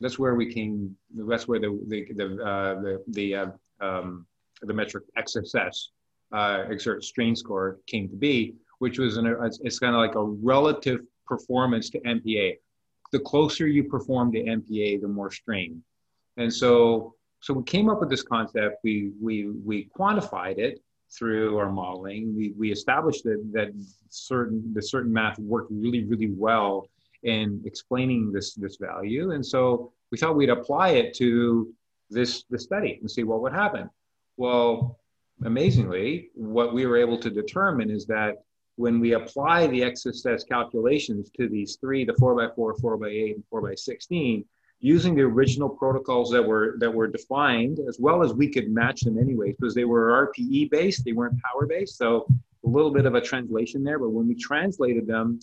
[0.00, 0.96] That's where we came.
[1.14, 3.46] That's where the the the uh, the, the, uh,
[3.80, 4.26] um,
[4.62, 5.88] the metric XSS
[6.32, 9.26] uh, exert strain score came to be, which was an
[9.62, 12.56] it's kind of like a relative performance to MPA.
[13.12, 15.82] The closer you perform to MPA, the more strain.
[16.36, 18.78] And so, so we came up with this concept.
[18.82, 20.82] We we we quantified it
[21.16, 22.34] through our modeling.
[22.36, 23.68] We we established that that
[24.08, 26.88] certain the certain math worked really really well
[27.24, 29.32] in explaining this this value.
[29.32, 31.72] And so we thought we'd apply it to
[32.10, 33.90] this the study and see what would happen.
[34.36, 34.98] Well,
[35.44, 38.44] amazingly, what we were able to determine is that
[38.76, 43.08] when we apply the XSS calculations to these three, the four by four, four by
[43.08, 44.44] eight, and four by sixteen,
[44.80, 49.00] using the original protocols that were that were defined, as well as we could match
[49.02, 51.96] them anyways, because they were RPE based, they weren't power based.
[51.96, 52.26] So
[52.64, 53.98] a little bit of a translation there.
[53.98, 55.40] But when we translated them,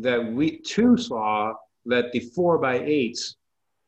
[0.00, 1.54] that we too saw
[1.86, 3.36] that the four by eights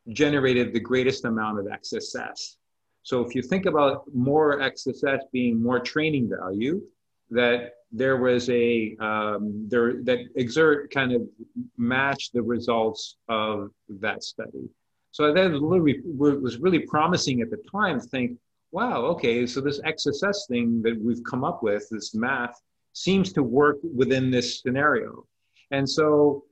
[0.08, 2.56] generated the greatest amount of XSS.
[3.02, 6.82] So if you think about more XSS being more training value,
[7.30, 11.22] that there was a um, there that Xert kind of
[11.76, 14.68] matched the results of that study.
[15.12, 18.38] So that was really, was really promising at the time to think,
[18.70, 22.60] wow, okay, so this XSS thing that we've come up with, this math,
[22.92, 25.24] seems to work within this scenario.
[25.70, 26.44] And so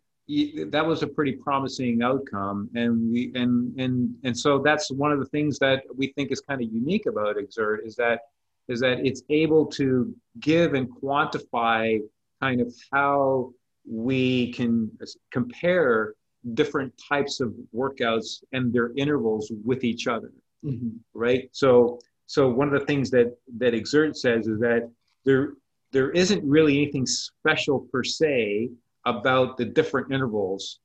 [0.69, 2.71] that was a pretty promising outcome.
[2.75, 6.41] And we and and and so that's one of the things that we think is
[6.41, 8.21] kind of unique about Xert is that
[8.69, 12.01] is that it's able to give and quantify
[12.41, 13.53] kind of how
[13.87, 14.91] we can
[15.31, 16.15] compare
[16.55, 20.33] different types of workouts and their intervals with each other.
[20.65, 20.97] Mm-hmm.
[21.13, 21.49] right?
[21.53, 24.91] So so one of the things that that Xert says is that
[25.27, 25.55] there
[25.93, 28.71] there isn't really anything special per se
[29.07, 30.81] about the different intervals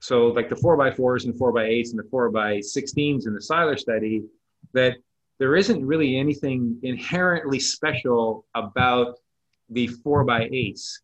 [0.00, 3.26] so like the four by fours and four by eights and the four by sixteens
[3.26, 4.24] in the Seiler study
[4.72, 4.96] that
[5.38, 9.18] there isn't really anything inherently special about
[9.70, 11.02] the four by eights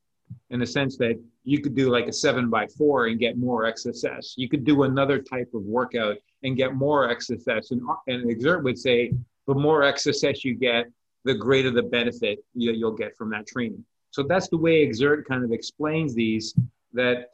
[0.51, 3.65] in the sense that you could do like a seven by four and get more
[3.65, 4.35] XSS.
[4.37, 7.71] You could do another type of workout and get more XSS.
[7.71, 9.13] And, and Xert would say
[9.47, 10.87] the more XSS you get,
[11.25, 13.85] the greater the benefit you'll get from that training.
[14.11, 16.55] So that's the way Xert kind of explains these
[16.93, 17.31] that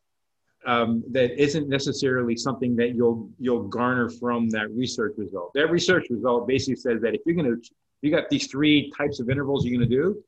[0.66, 5.52] um, that isn't necessarily something that you'll you'll garner from that research result.
[5.54, 7.70] That research result basically says that if you're going to
[8.02, 10.22] you got these three types of intervals you're going to do,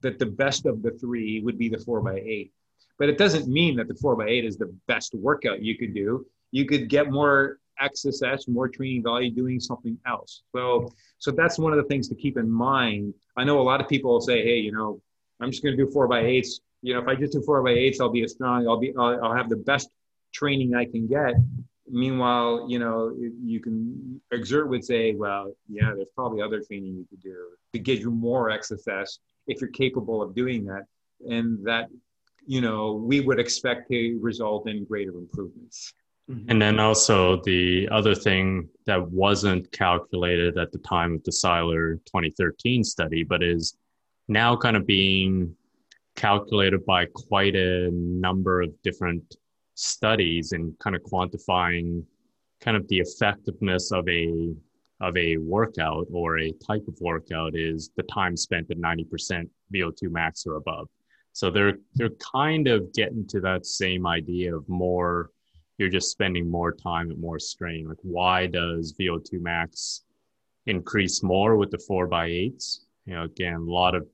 [0.00, 2.52] that the best of the three would be the four by eight.
[2.98, 5.94] But it doesn't mean that the four by eight is the best workout you could
[5.94, 6.26] do.
[6.50, 10.42] You could get more XSS, more training value doing something else.
[10.54, 13.14] So so that's one of the things to keep in mind.
[13.36, 15.00] I know a lot of people say, hey, you know,
[15.40, 17.62] I'm just going to do four by eights you know, if I just do four
[17.62, 18.66] by eights, I'll be as strong.
[18.66, 19.90] I'll be, I'll, I'll have the best
[20.32, 21.34] training I can get.
[21.88, 23.14] Meanwhile, you know,
[23.44, 27.36] you can Xert would say, well, yeah, there's probably other training you could do
[27.72, 30.84] to get you more XSS if you're capable of doing that,
[31.28, 31.88] and that,
[32.46, 35.92] you know, we would expect to result in greater improvements.
[36.30, 36.50] Mm-hmm.
[36.50, 41.96] And then also the other thing that wasn't calculated at the time of the Seiler
[42.06, 43.76] 2013 study, but is
[44.30, 45.54] now kind of being
[46.14, 49.36] calculated by quite a number of different
[49.74, 52.04] studies and kind of quantifying
[52.60, 54.54] kind of the effectiveness of a
[55.00, 60.10] of a workout or a type of workout is the time spent at 90% VO2
[60.10, 60.88] max or above.
[61.32, 65.30] So they're they're kind of getting to that same idea of more
[65.78, 67.88] you're just spending more time at more strain.
[67.88, 70.02] Like why does VO2 max
[70.66, 72.84] increase more with the four by eights?
[73.06, 74.06] You know, again, a lot of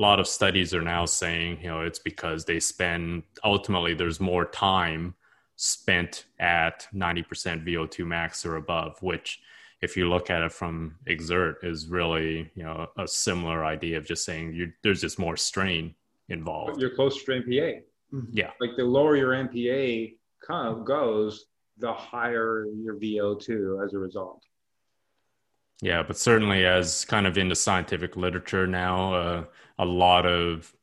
[0.00, 4.18] a lot of studies are now saying, you know, it's because they spend ultimately there's
[4.18, 5.14] more time
[5.56, 9.40] spent at 90% VO2 max or above, which
[9.82, 14.06] if you look at it from Xert is really, you know, a similar idea of
[14.06, 15.94] just saying you there's just more strain
[16.30, 16.72] involved.
[16.72, 17.82] But you're closer to MPA.
[18.14, 18.30] Mm-hmm.
[18.32, 18.52] Yeah.
[18.58, 21.44] Like the lower your MPA kind of goes,
[21.76, 24.42] the higher your VO2 as a result.
[25.82, 29.44] Yeah, but certainly as kind of in the scientific literature now, uh,
[29.78, 30.74] a lot of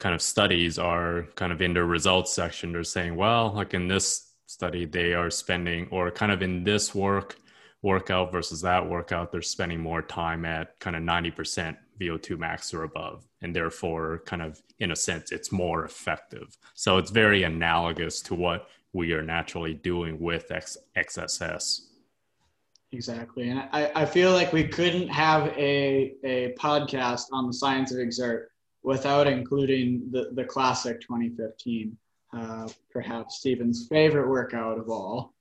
[0.00, 2.72] kind of studies are kind of in the results section.
[2.72, 6.94] They're saying, well, like in this study, they are spending, or kind of in this
[6.94, 7.36] work
[7.82, 12.84] workout versus that workout, they're spending more time at kind of 90% VO2 max or
[12.84, 13.26] above.
[13.42, 16.56] And therefore, kind of in a sense, it's more effective.
[16.74, 21.91] So it's very analogous to what we are naturally doing with X- XSS.
[22.92, 23.48] Exactly.
[23.48, 27.98] And I, I feel like we couldn't have a, a podcast on the science of
[27.98, 28.46] Xert
[28.82, 31.96] without including the, the classic 2015,
[32.36, 35.32] uh, perhaps Stephen's favorite workout of all.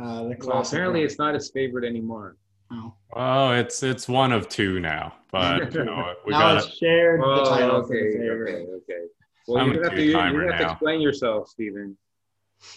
[0.00, 1.06] Uh, the well, apparently one.
[1.06, 2.36] it's not his favorite anymore.
[2.72, 2.94] Oh.
[3.14, 7.44] Well, it's it's one of two now, but you know, we got it's shared oh,
[7.44, 9.04] the title okay, okay, okay.
[9.46, 11.96] Well, you have, to, you, you have to explain yourself, Stephen.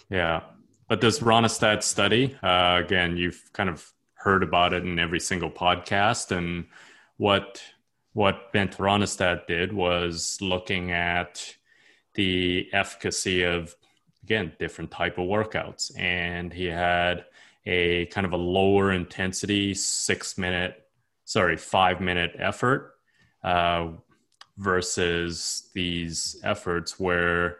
[0.09, 0.41] Yeah,
[0.89, 5.51] but this Rønnestad study, uh, again, you've kind of heard about it in every single
[5.51, 6.35] podcast.
[6.35, 6.65] And
[7.17, 7.61] what
[8.13, 11.55] what Bent Rønnestad did was looking at
[12.15, 13.75] the efficacy of
[14.23, 17.25] again different type of workouts, and he had
[17.65, 20.87] a kind of a lower intensity six minute,
[21.25, 22.93] sorry, five minute effort.
[23.43, 23.89] Uh,
[24.57, 27.57] versus these efforts where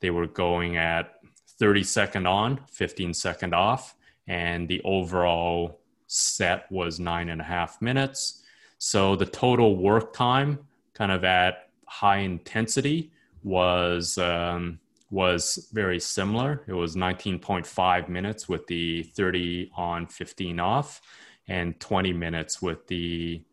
[0.00, 1.14] they were going at
[1.58, 3.94] 30 second on, 15 second off,
[4.26, 5.79] and the overall
[6.10, 8.42] set was nine and a half minutes.
[8.78, 10.58] So the total work time,
[10.92, 13.12] kind of at high intensity,
[13.44, 14.80] was um,
[15.10, 16.64] was very similar.
[16.66, 21.00] It was 19.5 minutes with the 30 on, 15 off,
[21.46, 23.44] and 20 minutes with the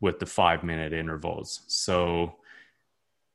[0.00, 1.60] with the five minute intervals.
[1.68, 2.34] So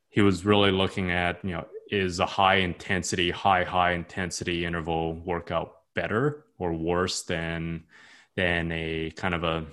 [0.10, 5.14] he was really looking at, you know, is a high intensity, high, high intensity interval
[5.14, 7.86] workout better or worse than
[8.38, 9.66] than a kind of a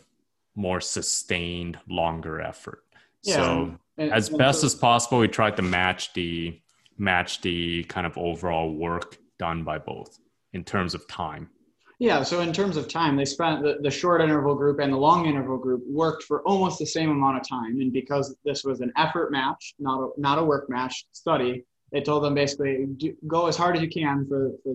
[0.56, 2.82] more sustained, longer effort.
[3.22, 6.60] Yeah, so and, as and best so, as possible, we tried to match the
[6.98, 10.18] match the kind of overall work done by both
[10.52, 11.50] in terms of time.
[11.98, 14.96] Yeah, so in terms of time, they spent the, the short interval group and the
[14.96, 17.80] long interval group worked for almost the same amount of time.
[17.80, 22.00] And because this was an effort match, not a, not a work match study, they
[22.00, 24.74] told them basically do, go as hard as you can for, for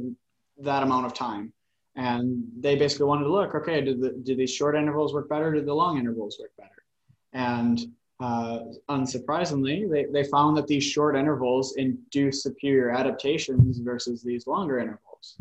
[0.59, 1.53] that amount of time.
[1.99, 5.51] And they basically wanted to look, okay, did, the, did these short intervals work better?
[5.51, 6.83] Did the long intervals work better?
[7.33, 7.77] And
[8.21, 14.79] uh, unsurprisingly, they, they found that these short intervals induce superior adaptations versus these longer
[14.79, 15.35] intervals.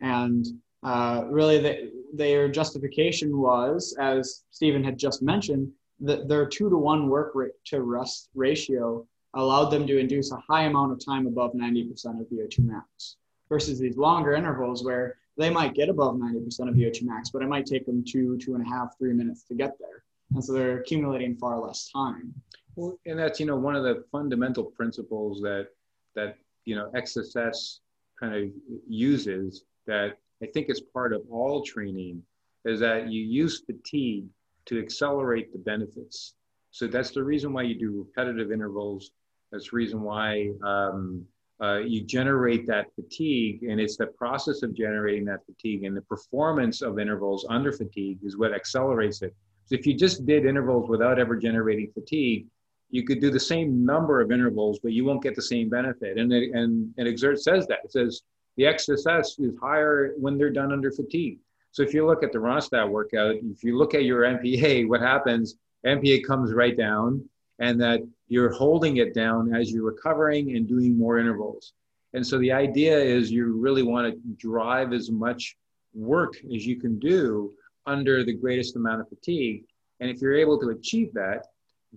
[0.00, 0.46] And
[0.82, 6.76] uh, really the, their justification was, as Stephen had just mentioned, that their two to
[6.76, 11.28] one work rate to rest ratio allowed them to induce a high amount of time
[11.28, 13.14] above 90% of VO2 max
[13.48, 17.48] versus these longer intervals where they might get above 90% of VO2 max, but it
[17.48, 20.04] might take them two, two and a half, three minutes to get there.
[20.34, 22.34] And so they're accumulating far less time.
[22.76, 25.68] Well, and that's, you know, one of the fundamental principles that,
[26.14, 27.78] that, you know, XSS
[28.18, 28.50] kind of
[28.86, 32.22] uses that I think is part of all training
[32.64, 34.26] is that you use fatigue
[34.66, 36.34] to accelerate the benefits.
[36.70, 39.10] So that's the reason why you do repetitive intervals.
[39.50, 41.24] That's the reason why um,
[41.62, 46.02] uh, you generate that fatigue, and it's the process of generating that fatigue and the
[46.02, 49.34] performance of intervals under fatigue is what accelerates it.
[49.66, 52.46] So if you just did intervals without ever generating fatigue,
[52.90, 56.18] you could do the same number of intervals, but you won't get the same benefit.
[56.18, 58.22] And it, and, and Xert says that it says
[58.56, 61.38] the XSS is higher when they're done under fatigue.
[61.72, 65.00] So if you look at the Rønnestad workout, if you look at your MPA, what
[65.00, 65.54] happens?
[65.86, 67.28] MPA comes right down,
[67.60, 68.00] and that
[68.30, 71.74] you're holding it down as you're recovering and doing more intervals.
[72.14, 75.56] And so the idea is you really want to drive as much
[75.92, 77.52] work as you can do
[77.86, 79.64] under the greatest amount of fatigue.
[80.00, 81.46] And if you're able to achieve that,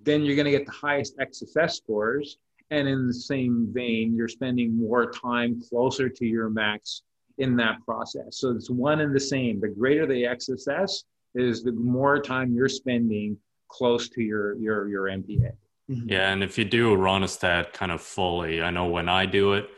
[0.04, 2.38] then you're going to get the highest XSS scores
[2.74, 7.04] and in the same vein, you're spending more time closer to your max
[7.38, 8.40] in that process.
[8.40, 9.60] So it's one and the same.
[9.60, 11.04] The greater the XSS
[11.36, 15.52] is, the more time you're spending close to your your your MPA.
[15.90, 16.10] Mm-hmm.
[16.10, 19.54] Yeah, and if you do a Rønnestad kind of fully, I know when I do
[19.54, 19.70] it,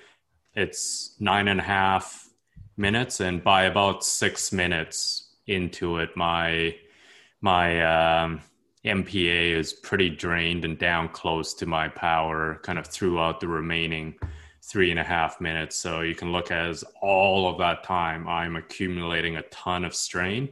[0.53, 2.29] it's nine and a half
[2.77, 6.75] minutes, and by about six minutes into it, my
[7.41, 8.41] my um,
[8.85, 14.15] MPA is pretty drained and down close to my power kind of throughout the remaining
[14.61, 15.75] three and a half minutes.
[15.75, 20.49] So you can look as all of that time, I'm accumulating a ton of strain,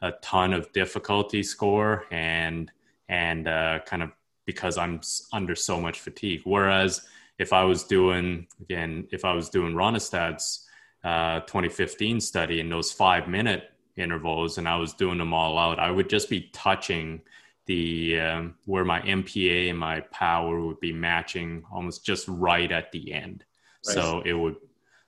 [0.00, 2.70] a ton of difficulty score, and
[3.08, 4.10] and uh, kind of
[4.44, 5.00] because I'm
[5.32, 6.42] under so much fatigue.
[6.44, 7.02] Whereas
[7.38, 10.68] if I was doing again, if I was doing Rønnestad's
[11.04, 15.78] uh, 2015 study in those five minute intervals, and I was doing them all out,
[15.78, 17.22] I would just be touching
[17.66, 22.90] the um, where my MPA and my power would be matching almost just right at
[22.92, 23.44] the end.
[23.86, 23.94] Right.
[23.94, 24.56] So it would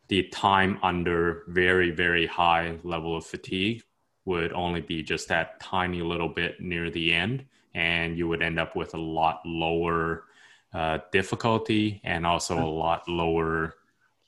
[0.08, 3.82] the time under very very high level of fatigue
[4.24, 7.44] would only be just that tiny little bit near the end,
[7.74, 10.24] and you would end up with a lot lower
[10.72, 13.74] uh, difficulty and also a lot lower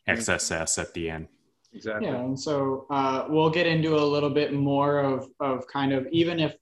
[0.08, 1.28] XSS at the end.
[1.72, 2.08] Exactly.
[2.08, 6.06] Yeah, and so uh, we'll get into a little bit more of of kind of
[6.10, 6.56] even if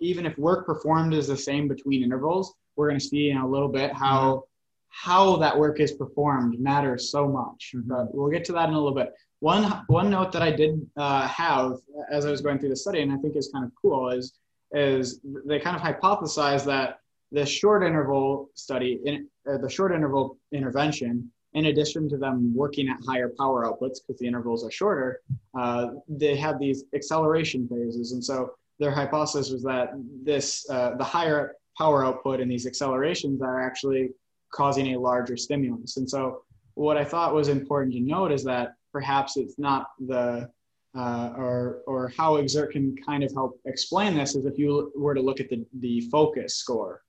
[0.00, 3.48] even if work performed is the same between intervals, we're going to see in a
[3.48, 5.08] little bit how mm-hmm.
[5.08, 7.72] how that work is performed matters so much.
[7.74, 7.88] Mm-hmm.
[7.88, 9.12] But we'll get to that in a little bit.
[9.40, 11.78] One one note that I did uh, have
[12.10, 14.39] as I was going through the study, and I think is kind of cool, is
[14.72, 17.00] is they kind of hypothesized that
[17.32, 22.88] the short interval study, in, uh, the short interval intervention, in addition to them working
[22.88, 25.20] at higher power outputs because the intervals are shorter,
[25.58, 29.90] uh, they have these acceleration phases, and so their hypothesis was that
[30.24, 34.10] this uh, the higher power output and these accelerations are actually
[34.52, 35.96] causing a larger stimulus.
[35.96, 36.42] And so
[36.74, 40.50] what I thought was important to note is that perhaps it's not the
[40.96, 45.14] uh, or or how Xert can kind of help explain this is if you were
[45.14, 47.02] to look at the the focus score.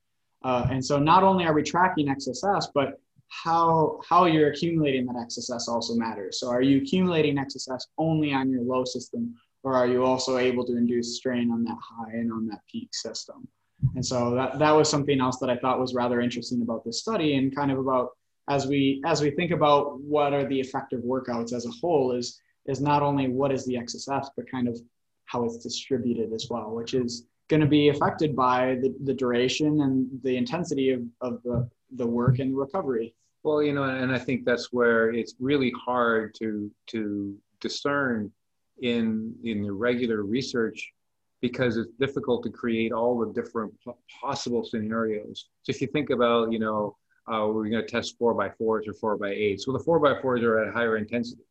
[0.44, 5.16] Uh, and so not only are we tracking XSS, but how how you're accumulating that
[5.16, 6.38] XSS also matters.
[6.38, 10.64] So are you accumulating XSS only on your low system, or are you also able
[10.66, 13.48] to induce strain on that high and on that peak system?
[13.94, 17.00] And so that, that was something else that I thought was rather interesting about this
[17.00, 18.10] study and kind of about
[18.48, 22.40] as we as we think about what are the effective workouts as a whole is
[22.66, 24.80] is not only what is the XSS, but kind of
[25.26, 29.80] how it's distributed as well, which is going to be affected by the, the duration
[29.82, 33.14] and the intensity of, of the, the work and recovery.
[33.42, 38.30] Well, you know, and I think that's where it's really hard to to discern
[38.82, 40.92] in in the regular research
[41.40, 43.74] because it's difficult to create all the different
[44.20, 45.48] possible scenarios.
[45.64, 46.96] So if you think about, you know,
[47.26, 49.66] uh, we're going to test four by fours or four by eights.
[49.66, 51.42] Well, the four by fours are at higher intensity,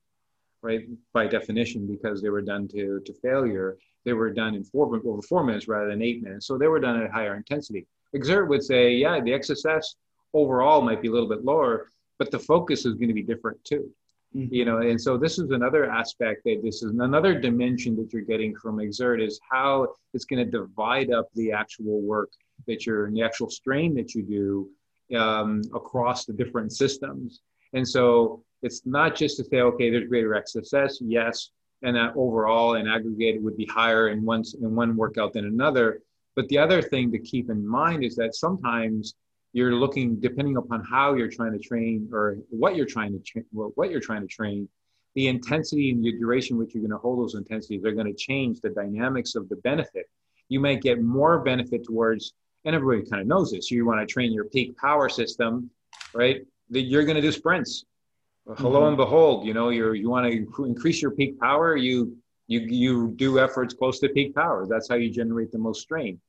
[0.61, 0.87] right?
[1.13, 3.77] By definition, because they were done to, to failure.
[4.05, 6.47] They were done in four over four minutes rather than eight minutes.
[6.47, 7.87] So they were done at higher intensity.
[8.15, 9.95] Xert would say, yeah, the XSS
[10.33, 13.63] overall might be a little bit lower, but the focus is going to be different
[13.63, 13.89] too.
[14.35, 14.53] Mm-hmm.
[14.53, 18.21] You know, and so this is another aspect that this is another dimension that you're
[18.21, 22.31] getting from Xert is how it's going to divide up the actual work
[22.67, 27.41] that you're and the actual strain that you do um, across the different systems.
[27.73, 31.51] And so it's not just to say, okay, there's greater XSS, yes,
[31.81, 36.01] and that overall and aggregated would be higher in one in one workout than another.
[36.35, 39.15] But the other thing to keep in mind is that sometimes
[39.53, 43.43] you're looking depending upon how you're trying to train or what you're trying to tra-
[43.51, 44.67] what you're trying to train
[45.15, 48.13] the intensity and the duration which you're going to hold those intensities are going to
[48.13, 50.05] change the dynamics of the benefit
[50.47, 54.11] you might get more benefit towards and everybody kind of knows this you want to
[54.11, 55.69] train your peak power system
[56.13, 57.85] right that you're going to do sprints.
[58.57, 58.87] Hello mm-hmm.
[58.87, 62.17] and behold you know you're you want to increase your peak power you
[62.47, 64.65] you you do efforts close to peak power.
[64.67, 66.19] That's how you generate the most strain.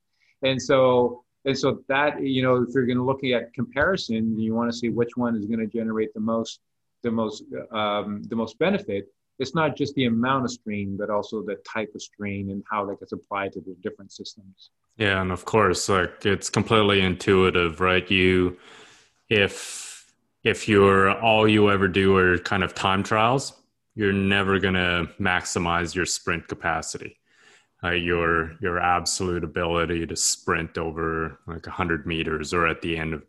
[0.43, 4.55] And so and so that you know if you're going to look at comparison you
[4.55, 6.61] want to see which one is going to generate the most
[7.03, 9.07] the most um, the most benefit.
[9.39, 12.85] It's not just the amount of strain but also the type of strain and how
[12.87, 14.71] that gets applied to the different systems.
[14.99, 18.09] Yeah and of course like it's completely intuitive right?
[18.11, 18.59] You
[19.29, 19.82] if
[20.45, 23.55] if you're all you ever do are kind of time trials
[23.95, 27.19] you're never going to maximize your sprint capacity.
[27.85, 33.13] Uh, your your absolute ability to sprint over like 100 meters or at the end
[33.13, 33.25] of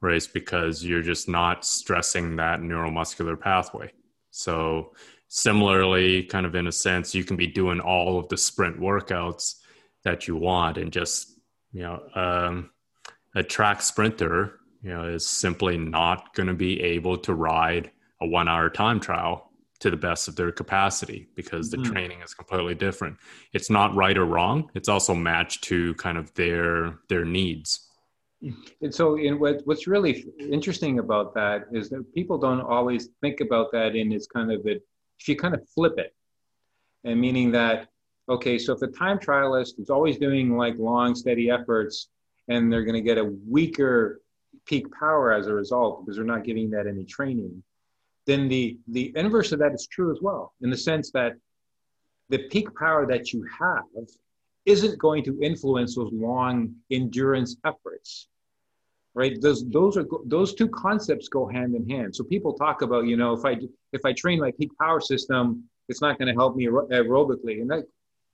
[0.00, 3.92] race because you're just not stressing that neuromuscular pathway.
[4.30, 4.94] So
[5.28, 9.56] similarly kind of in a sense you can be doing all of the sprint workouts
[10.04, 11.38] that you want and just
[11.72, 12.70] you know um,
[13.34, 14.58] a track sprinter
[14.88, 17.90] you know is simply not going to be able to ride
[18.22, 21.92] a one hour time trial to the best of their capacity because the mm-hmm.
[21.92, 23.16] training is completely different.
[23.52, 24.70] It's not right or wrong.
[24.74, 27.84] It's also matched to kind of their their needs.
[28.80, 33.40] And so, in what, what's really interesting about that is that people don't always think
[33.40, 34.82] about that in its kind of it.
[35.20, 36.14] If you kind of flip it,
[37.04, 37.88] and meaning that
[38.28, 42.08] okay, so if the time trialist is always doing like long, steady efforts,
[42.48, 44.22] and they're going to get a weaker
[44.66, 47.62] peak power as a result because they're not giving that any training
[48.28, 51.32] then the, the inverse of that is true as well, in the sense that
[52.28, 53.84] the peak power that you have
[54.66, 58.28] isn't going to influence those long endurance efforts
[59.14, 59.40] right?
[59.40, 62.14] Those those are those two concepts go hand in hand.
[62.14, 63.56] So people talk about you know if i
[63.92, 67.70] if i train my peak power system it's not going to help me aerobically and
[67.70, 67.84] that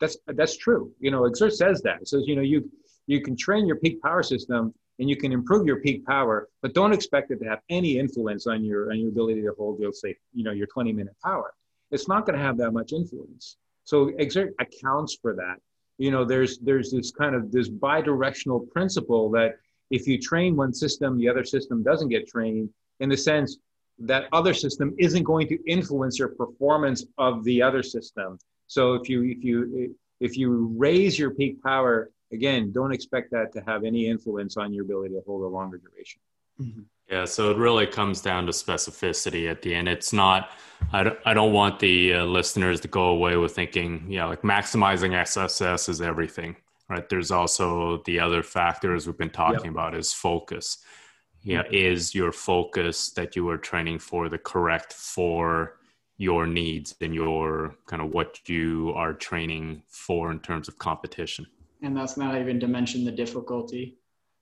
[0.01, 0.93] that's that's true.
[1.01, 2.03] You know Xert says that.
[2.03, 2.71] It says you know you
[3.07, 6.75] you can train your peak power system and you can improve your peak power, but
[6.75, 9.93] don't expect it to have any influence on your on your ability to hold your
[9.93, 11.53] say you know your 20 minute power.
[11.91, 13.57] It's not going to have that much influence.
[13.85, 15.57] So Xert accounts for that.
[15.99, 19.57] You know, there's there's this kind of this bidirectional principle that
[19.91, 22.71] if you train one system, the other system doesn't get trained.
[23.01, 23.59] In the sense
[23.99, 28.39] that other system isn't going to influence your performance of the other system.
[28.67, 33.53] So if you if you if you raise your peak power again, don't expect that
[33.53, 36.21] to have any influence on your ability to hold a longer duration.
[36.61, 36.83] Mm-hmm.
[37.11, 39.89] Yeah, so it really comes down to specificity at the end.
[39.89, 40.51] It's not,
[40.93, 44.29] I don't, I don't want the uh, listeners to go away with thinking, you know,
[44.29, 46.57] like maximizing XSS is everything,
[46.89, 47.07] right?
[47.07, 49.73] There's also the other factors we've been talking yep.
[49.73, 50.79] about is focus.
[51.43, 51.75] Yeah, mm-hmm.
[51.75, 55.77] is your focus that you are training for the correct for
[56.17, 61.47] your needs and your kind of what you are training for in terms of competition?
[61.83, 63.97] And that's not even to mention the difficulty.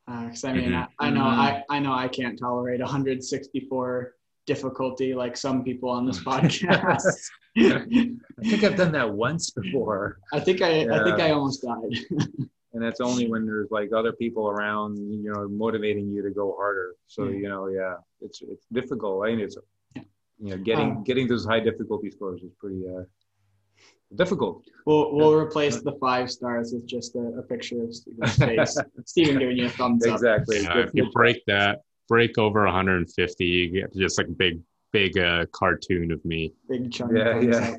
[0.06, 0.82] Because uh, I mean, mm-hmm.
[0.98, 1.40] I, I, know mm-hmm.
[1.40, 4.14] I, I know I can't tolerate 164
[4.46, 7.30] difficulty like some people on this podcast.
[7.56, 10.18] I think I've done that once before.
[10.32, 11.00] I think I yeah.
[11.00, 11.98] I think I almost died.
[12.72, 16.54] and that's only when there's like other people around, you know, motivating you to go
[16.56, 16.94] harder.
[17.06, 17.36] So Yeah.
[17.36, 19.24] you know, yeah, it's it's difficult.
[19.24, 19.56] I mean, it's
[19.94, 23.04] you know, getting Um, getting those high difficulty scores is pretty uh,
[24.16, 24.64] difficult.
[24.86, 28.78] We'll we'll replace the five stars with just a, a picture of Steven's face.
[29.06, 30.14] Steven giving you a thumbs up.
[30.14, 30.62] Exactly.
[30.62, 34.60] Yeah, if you break that, break over 150, you get just like a big,
[34.92, 36.52] big uh, cartoon of me.
[36.68, 37.12] Big chunk.
[37.16, 37.76] Yeah, yeah.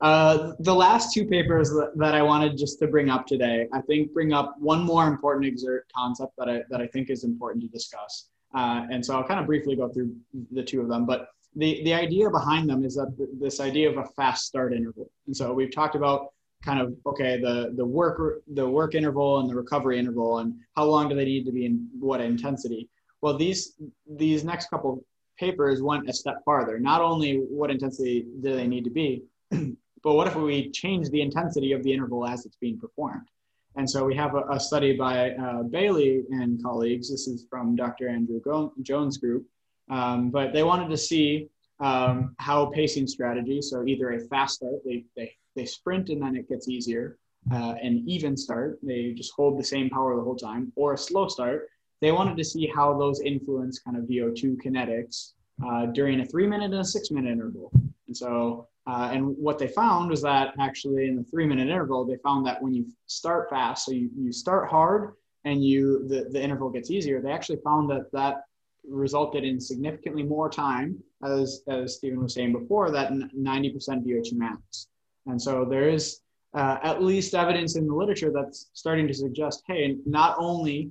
[0.00, 3.80] Uh, the last two papers that, that I wanted just to bring up today, I
[3.80, 7.62] think bring up one more important Xert concept that I, that I think is important
[7.64, 8.28] to discuss.
[8.54, 10.14] Uh, and so I'll kind of briefly go through
[10.52, 11.04] the two of them.
[11.04, 14.72] But the, the idea behind them is that th- this idea of a fast start
[14.72, 15.10] interval.
[15.26, 16.28] And so we've talked about
[16.64, 20.84] kind of, okay, the, the work, the work interval and the recovery interval and how
[20.84, 22.88] long do they need to be in what intensity.
[23.20, 23.74] Well, these,
[24.08, 25.04] these next couple
[25.38, 26.78] papers went a step farther.
[26.78, 31.22] Not only what intensity do they need to be, but what if we change the
[31.22, 33.28] intensity of the interval as it's being performed?
[33.76, 37.10] And so we have a, a study by uh, Bailey and colleagues.
[37.10, 38.08] This is from Dr.
[38.08, 38.40] Andrew
[38.82, 39.46] Jones' group.
[39.90, 41.48] Um, but they wanted to see
[41.80, 46.36] um, how pacing strategy, so either a fast start, they, they, they sprint and then
[46.36, 47.18] it gets easier,
[47.52, 50.98] uh, an even start, they just hold the same power the whole time, or a
[50.98, 51.68] slow start,
[52.00, 55.32] they wanted to see how those influence kind of VO2 kinetics
[55.66, 57.70] uh, during a three minute and a six minute interval.
[58.06, 62.04] And so, uh, and what they found was that actually in the three minute interval,
[62.04, 65.14] they found that when you start fast, so you, you start hard
[65.44, 68.44] and you the, the interval gets easier, they actually found that that
[68.88, 74.88] resulted in significantly more time, as, as Stephen was saying before, that 90% VO2 max.
[75.26, 76.20] And so there is
[76.54, 80.90] uh, at least evidence in the literature that's starting to suggest, hey, not only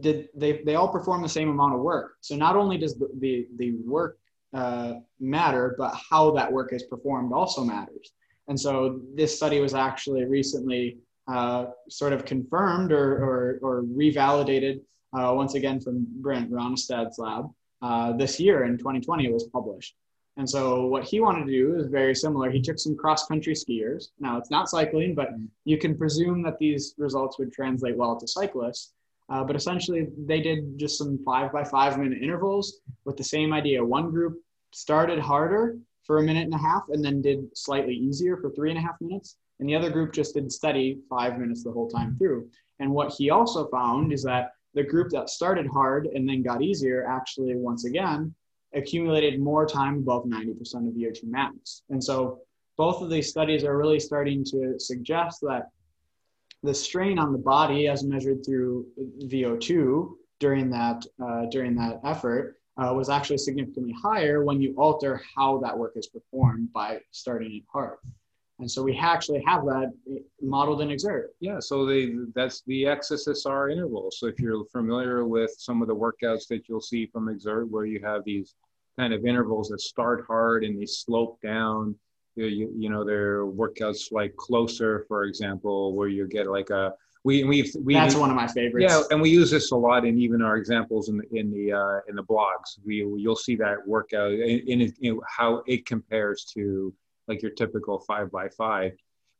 [0.00, 2.12] did they, they all perform the same amount of work.
[2.20, 4.18] So not only does the, the, the work
[4.52, 8.12] uh, matter, but how that work is performed also matters.
[8.48, 10.98] And so this study was actually recently
[11.32, 14.80] uh, sort of confirmed or, or, or revalidated
[15.12, 17.50] uh, once again from Brent Rønnestad's lab.
[17.82, 19.94] Uh, this year in 2020, it was published.
[20.36, 22.50] And so what he wanted to do is very similar.
[22.50, 24.08] He took some cross country skiers.
[24.20, 25.30] Now it's not cycling, but
[25.64, 28.92] you can presume that these results would translate well to cyclists.
[29.28, 33.52] Uh, but essentially, they did just some five by five minute intervals with the same
[33.52, 33.84] idea.
[33.84, 34.40] One group
[34.72, 38.70] started harder for a minute and a half and then did slightly easier for three
[38.70, 39.36] and a half minutes.
[39.60, 42.48] And the other group just did steady five minutes the whole time through.
[42.80, 46.62] And what he also found is that the group that started hard and then got
[46.62, 48.34] easier actually, once again,
[48.74, 51.82] accumulated more time above 90% of VO2 max.
[51.90, 52.40] And so
[52.76, 55.68] both of these studies are really starting to suggest that
[56.62, 58.86] the strain on the body as measured through
[59.24, 65.20] VO2 during that, uh, during that effort uh, was actually significantly higher when you alter
[65.36, 67.98] how that work is performed by starting it hard.
[68.60, 69.92] And so we actually have that
[70.42, 71.28] modeled in Xert.
[71.40, 74.10] Yeah, so they that's the XSSR interval.
[74.10, 77.86] So if you're familiar with some of the workouts that you'll see from Xert, where
[77.86, 78.54] you have these
[78.98, 81.96] kind of intervals that start hard and they slope down,
[82.36, 86.68] you, you, you know, there are workouts like Closer, for example, where you get like
[86.70, 86.92] a
[87.24, 88.86] we we we That's one of my favorites.
[88.88, 91.72] yeah, and we use this a lot in even our examples in the in the
[91.72, 92.78] uh, in the blogs.
[92.84, 96.94] We you'll see that workout in, in, in how it compares to
[97.30, 98.92] like your typical five by five.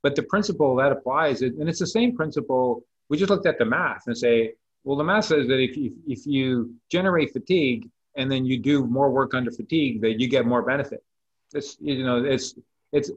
[0.03, 2.84] But the principle that applies, and it's the same principle.
[3.09, 5.93] We just looked at the math and say, well, the math says that if you,
[6.07, 10.47] if you generate fatigue and then you do more work under fatigue, that you get
[10.47, 11.03] more benefit.
[11.53, 12.55] It's you know it's
[12.93, 13.11] it's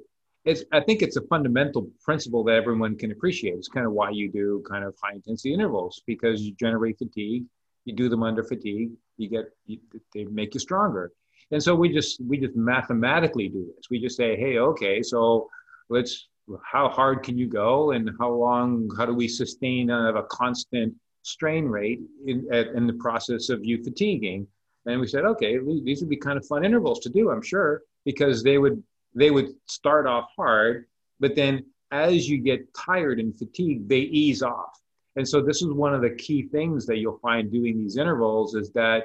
[0.44, 3.56] it's I think it's a fundamental principle that everyone can appreciate.
[3.56, 7.46] It's kind of why you do kind of high intensity intervals because you generate fatigue.
[7.86, 9.80] You do them under fatigue, you get you,
[10.14, 11.12] they make you stronger.
[11.54, 13.86] And so we just we just mathematically do this.
[13.92, 15.50] We just say, hey, okay, so
[15.88, 16.28] let's
[16.64, 18.90] how hard can you go, and how long?
[18.98, 23.84] How do we sustain a, a constant strain rate in in the process of you
[23.84, 24.48] fatiguing?
[24.88, 27.84] And we said, okay, these would be kind of fun intervals to do, I'm sure,
[28.04, 28.82] because they would
[29.14, 30.88] they would start off hard,
[31.20, 34.82] but then as you get tired and fatigued, they ease off.
[35.16, 38.56] And so this is one of the key things that you'll find doing these intervals
[38.56, 39.04] is that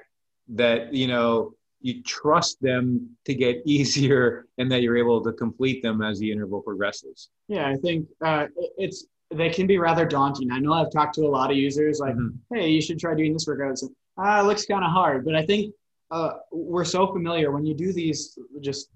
[0.48, 5.82] that you know you trust them to get easier and that you're able to complete
[5.82, 7.30] them as the interval progresses.
[7.48, 10.50] Yeah, I think uh, it's they can be rather daunting.
[10.50, 12.54] I know I've talked to a lot of users like, mm-hmm.
[12.54, 13.72] hey, you should try doing this workout.
[13.72, 15.74] It's, ah, it looks kind of hard, but I think
[16.10, 18.90] uh, we're so familiar when you do these just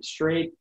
[0.00, 0.52] straight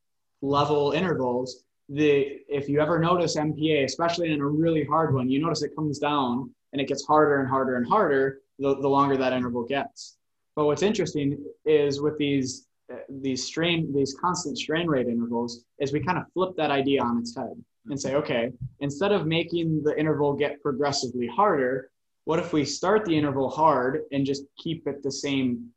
[0.42, 1.64] level intervals.
[1.90, 5.76] The if you ever notice MPA, especially in a really hard one, you notice it
[5.76, 9.64] comes down and it gets harder and harder and harder the, the longer that interval
[9.64, 10.18] gets.
[10.56, 15.94] But what's interesting is with these uh, these strain these constant strain rate intervals is
[15.94, 17.56] we kind of flip that idea on its head.
[17.90, 21.90] and say, okay, instead of making the interval get progressively harder,
[22.26, 25.70] what if we start the interval hard and just keep it the same,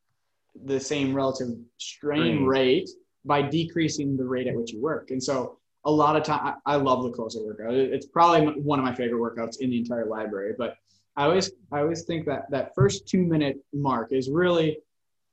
[0.65, 1.49] the same relative
[1.79, 2.91] strain rate
[3.25, 5.11] by decreasing the rate at which you work?
[5.11, 7.75] And so a lot of time, I, I love the closer workout.
[7.75, 10.55] It's probably one of my favorite workouts in the entire library.
[10.57, 10.77] But
[11.17, 14.79] I always, I always think that that first two minute mark is really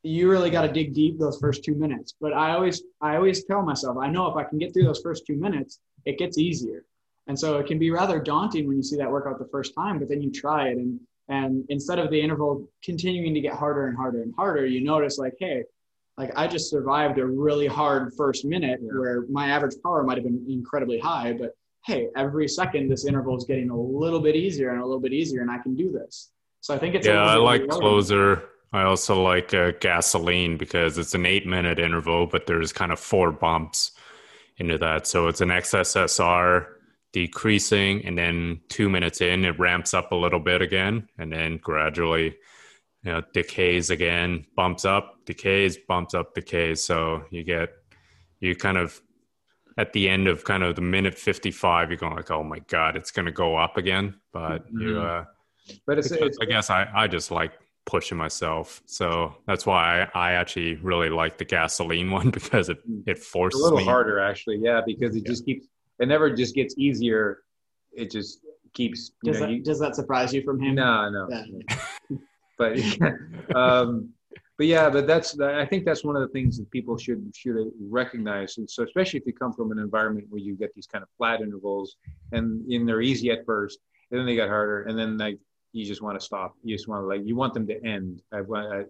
[0.04, 2.16] you really got to dig deep those first two minutes.
[2.20, 5.02] But I always, I always tell myself, I know if I can get through those
[5.02, 6.86] first two minutes, it gets easier.
[7.28, 10.00] And so it can be rather daunting when you see that workout the first time,
[10.00, 13.88] but then you try it and and instead of the interval continuing to get harder
[13.88, 15.64] and harder and harder, you notice like, hey,
[16.18, 19.00] like I just survived a really hard first minute yeah.
[19.00, 21.56] where my average power might have been incredibly high, but
[21.86, 25.14] hey, every second this interval is getting a little bit easier and a little bit
[25.14, 26.32] easier, and I can do this.
[26.60, 27.24] So I think it's yeah.
[27.24, 32.46] I like closer I also like uh, gasoline because it's an eight minute interval, but
[32.46, 33.92] there's kind of four bumps
[34.58, 35.08] into that.
[35.08, 36.68] So it's an XSSR
[37.12, 41.58] decreasing, and then two minutes in, it ramps up a little bit again, and then
[41.58, 42.38] gradually
[43.04, 46.86] you know, decays again, bumps up, decays, bumps up, decays.
[46.86, 47.72] So you get,
[48.40, 49.02] you kind of,
[49.78, 52.96] at the end of kind of the minute 55, you're going like, oh my God,
[52.96, 54.16] it's going to go up again.
[54.34, 54.82] But mm-hmm.
[54.82, 55.26] you, uh,
[55.86, 57.54] but it's, it's, I guess I, I just like
[57.86, 58.82] pushing myself.
[58.86, 63.04] So that's why I, I actually really like the gasoline one because it mm.
[63.08, 63.86] it forces a little me.
[63.86, 65.32] harder actually, yeah, because it yeah.
[65.32, 65.68] just keeps
[66.00, 67.40] it never just gets easier.
[67.94, 68.40] It just
[68.74, 69.12] keeps.
[69.24, 70.76] does, know, that, you, does that surprise you from him?
[70.76, 71.28] No, no.
[71.30, 72.18] Yeah.
[72.58, 74.10] but um,
[74.62, 77.72] but yeah, but that's I think that's one of the things that people should should
[77.80, 78.60] recognize.
[78.60, 81.10] And so especially if you come from an environment where you get these kind of
[81.18, 81.96] flat intervals
[82.32, 83.80] and and they're easy at first,
[84.12, 85.40] and then they get harder, and then like
[85.72, 86.54] you just want to stop.
[86.64, 88.22] You just want to like you want them to end.
[88.32, 88.42] I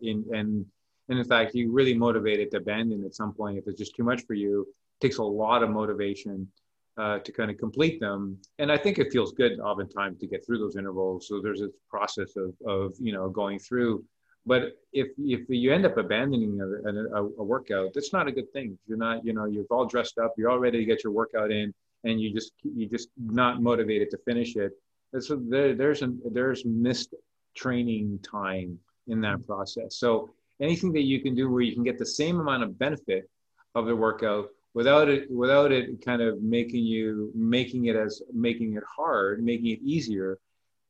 [0.01, 0.65] in and
[1.07, 4.03] and in fact, you really motivated to abandon at some point if it's just too
[4.03, 4.67] much for you.
[4.99, 6.51] It takes a lot of motivation
[6.97, 10.45] uh, to kind of complete them, and I think it feels good oftentimes to get
[10.45, 11.29] through those intervals.
[11.29, 14.03] So there's this process of of you know going through.
[14.45, 18.51] But if if you end up abandoning a, a, a workout, that's not a good
[18.53, 18.77] thing.
[18.87, 21.51] You're not you know you're all dressed up, you're all ready to get your workout
[21.51, 21.73] in,
[22.03, 24.73] and you just you just not motivated to finish it
[25.19, 27.13] so there, there's a, there's missed
[27.55, 29.43] training time in that mm-hmm.
[29.51, 29.97] process.
[29.97, 30.29] So
[30.61, 33.29] anything that you can do where you can get the same amount of benefit
[33.75, 38.75] of the workout without it without it kind of making you making it as making
[38.75, 40.37] it hard, making it easier.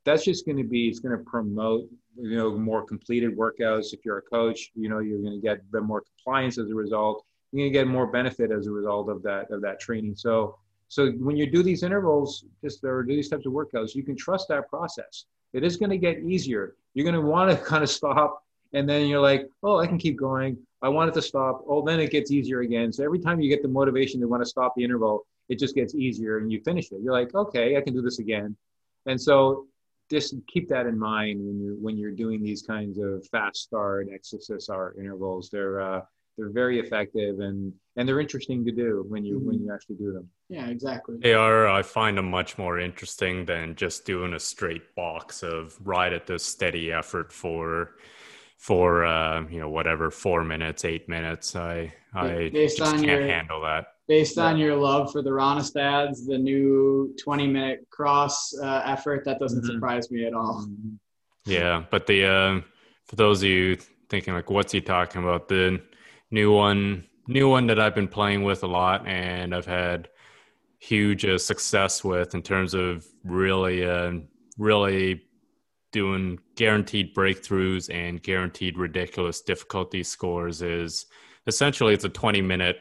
[0.03, 1.87] That's just going to be it's going to promote
[2.17, 3.93] you know more completed workouts.
[3.93, 7.25] If you're a coach, you know you're going to get more compliance as a result.
[7.51, 10.15] You're going to get more benefit as a result of that of that training.
[10.15, 10.57] So
[10.91, 14.17] so when you do these intervals, just or do these types of workouts, you can
[14.17, 15.23] trust that process.
[15.53, 16.75] It is going to get easier.
[16.93, 18.43] You're going to want to kind of stop,
[18.73, 20.57] and then you're like, oh, I can keep going.
[20.81, 21.63] I want it to stop.
[21.65, 22.91] Oh, then it gets easier again.
[22.91, 25.75] So every time you get the motivation to want to stop the interval, it just
[25.75, 26.99] gets easier, and you finish it.
[27.01, 28.57] You're like, okay, I can do this again.
[29.05, 29.67] And so
[30.11, 34.09] just keep that in mind when you're when you're doing these kinds of fast start
[34.09, 35.49] XSSR intervals.
[35.49, 36.01] They're uh,
[36.37, 39.47] they're very effective and and they're interesting to do when you mm-hmm.
[39.47, 43.45] when you actually do them yeah exactly they are i find them much more interesting
[43.45, 47.95] than just doing a straight box of right at the steady effort for
[48.57, 53.27] for uh, you know whatever four minutes eight minutes i i based just can't your,
[53.27, 58.81] handle that based on your love for the Rønnestads, the new 20 minute cross uh,
[58.83, 59.71] effort that doesn't mm-hmm.
[59.71, 60.67] surprise me at all.
[61.45, 62.61] Yeah but the uh,
[63.05, 63.77] for those of you
[64.09, 65.47] thinking like what's he talking about?
[65.47, 65.81] The
[66.29, 70.09] new one new one that I've been playing with a lot and I've had
[70.79, 74.11] huge uh, success with in terms of really uh,
[74.57, 75.21] really
[75.93, 81.05] doing guaranteed breakthroughs and guaranteed ridiculous difficulty scores is
[81.47, 82.75] essentially it's a 20 minute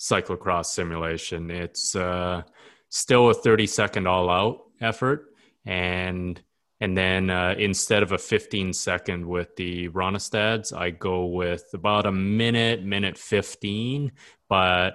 [0.00, 2.42] cyclocross simulation it's uh,
[2.88, 5.26] still a 30 second all out effort
[5.66, 6.42] and
[6.82, 12.06] and then uh, instead of a 15 second with the Rønnestads, I go with about
[12.06, 14.12] a minute, minute 15,
[14.48, 14.94] but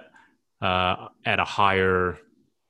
[0.60, 2.18] uh, at a higher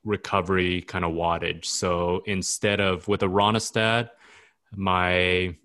[0.03, 1.65] recovery kind of wattage.
[1.65, 4.09] So instead of with a Rønnestad,
[4.75, 5.55] my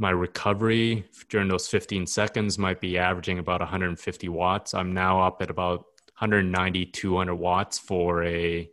[0.00, 4.72] my recovery during those 15 seconds might be averaging about 150 watts.
[4.72, 5.86] I'm now up at about
[6.20, 8.68] 190, 200 watts for a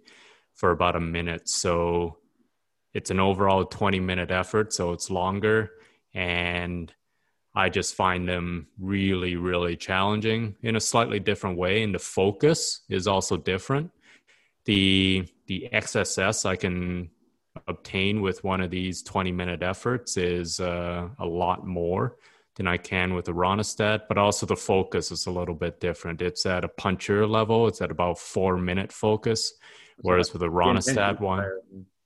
[0.55, 1.47] for about a minute.
[1.47, 2.17] So
[2.93, 5.71] it's an overall 20 minute effort, so it's longer.
[6.13, 6.91] And
[7.53, 11.83] I just find them really, really challenging in a slightly different way.
[11.83, 13.91] And the focus is also different.
[14.65, 17.11] The the XSS I can
[17.67, 22.15] obtain with one of these 20 minute efforts is uh, a lot more
[22.55, 26.21] than I can with a Rønnestad, but also the focus is a little bit different.
[26.21, 29.53] It's at a puncher level, it's at about four minute focus,
[30.01, 31.45] Whereas with the Rønnestad one,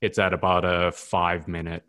[0.01, 1.83] it's at about a five minute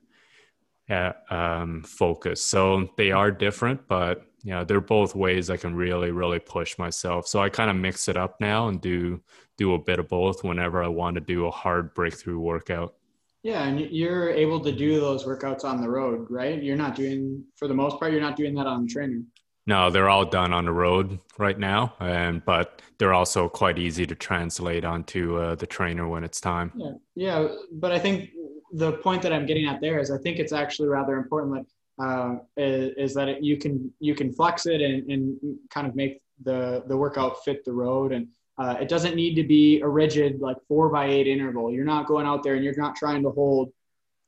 [0.88, 2.42] uh, um, focus.
[2.42, 7.26] So they are different, but yeah, they're both ways I can really, really push myself.
[7.26, 9.22] So I kind of mix it up now and do
[9.58, 12.94] do a bit of both whenever I want to do a hard breakthrough workout.
[13.42, 16.62] Yeah, and you're able to do those workouts on the road, right?
[16.62, 19.22] You're not doing, for the most part, you're not doing that on the trainer.
[19.66, 24.06] No, they're all done on the road right now, and but they're also quite easy
[24.06, 26.72] to translate onto uh, the trainer when it's time.
[26.74, 28.30] Yeah, yeah, but I think
[28.72, 31.66] the point that I'm getting at there is I think it's actually rather important
[31.98, 35.86] that uh, is, is, that it, you can you can flex it and, and kind
[35.86, 38.28] of make the the workout fit the road and
[38.60, 41.72] uh, it doesn't need to be a rigid like four by eight interval.
[41.72, 43.72] You're not going out there and you're not trying to hold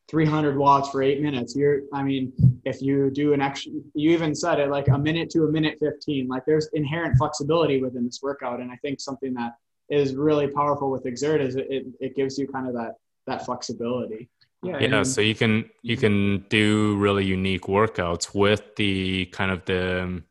[0.09, 1.55] 300 watts for eight minutes.
[1.55, 2.33] You're, I mean,
[2.65, 5.77] if you do an extra, you even said it like a minute to a minute
[5.81, 8.61] 15, like there's inherent flexibility within this workout.
[8.61, 9.53] And I think something that
[9.91, 12.95] is really powerful with Xert is it, it, it gives you kind of that,
[13.27, 14.31] that flexibility.
[14.63, 15.03] Yeah, yeah.
[15.03, 20.25] So you can you can do really unique workouts with the kind of the um,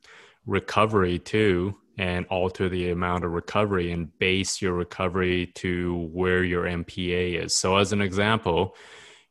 [0.46, 6.64] recovery too, and alter the amount of recovery and base your recovery to where your
[6.64, 7.56] MPA is.
[7.56, 8.76] So as an example,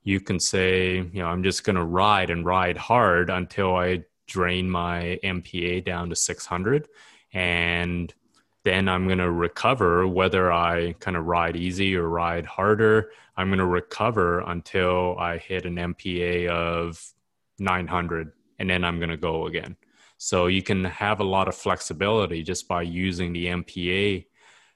[0.04, 4.04] you can say, you know, I'm just going to ride and ride hard until I
[4.28, 6.86] drain my MPA down to 600.
[7.32, 8.14] And
[8.62, 13.10] then I'm going to recover whether I kind of ride easy or ride harder.
[13.36, 17.04] I'm going to recover until I hit an MPA of
[17.58, 18.30] 900
[18.60, 19.76] and then I'm going to go again.
[20.22, 24.26] So you can have a lot of flexibility just by using the MPA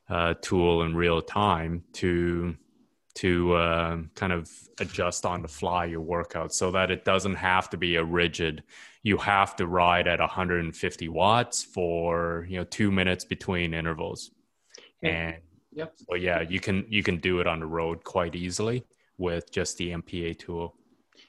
[0.08, 2.56] uh, tool in real time to
[3.16, 4.50] to uh, kind of
[4.80, 8.64] adjust on the fly your workout so that it doesn't have to be a rigid
[9.02, 14.30] you have to ride at 150 watts for you know two minutes between intervals.
[15.02, 15.36] And
[15.72, 15.92] yep.
[15.94, 18.86] so yeah you can you can do it on the road quite easily
[19.18, 20.74] with just the mpa tool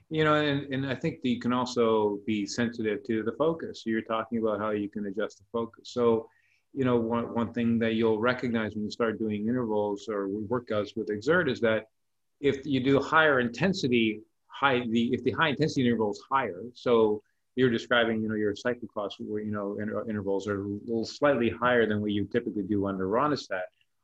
[0.10, 3.84] you know and, and i think that you can also be sensitive to the focus
[3.86, 6.28] you're talking about how you can adjust the focus so
[6.76, 10.98] you know, one, one thing that you'll recognize when you start doing intervals or workouts
[10.98, 11.88] with Xert is that
[12.42, 17.22] if you do higher intensity, high the if the high intensity interval is higher, so
[17.56, 21.50] you're describing, you know, your cyclocross where you know inter- intervals are a little slightly
[21.50, 23.62] higher than what you typically do under Rønnestad.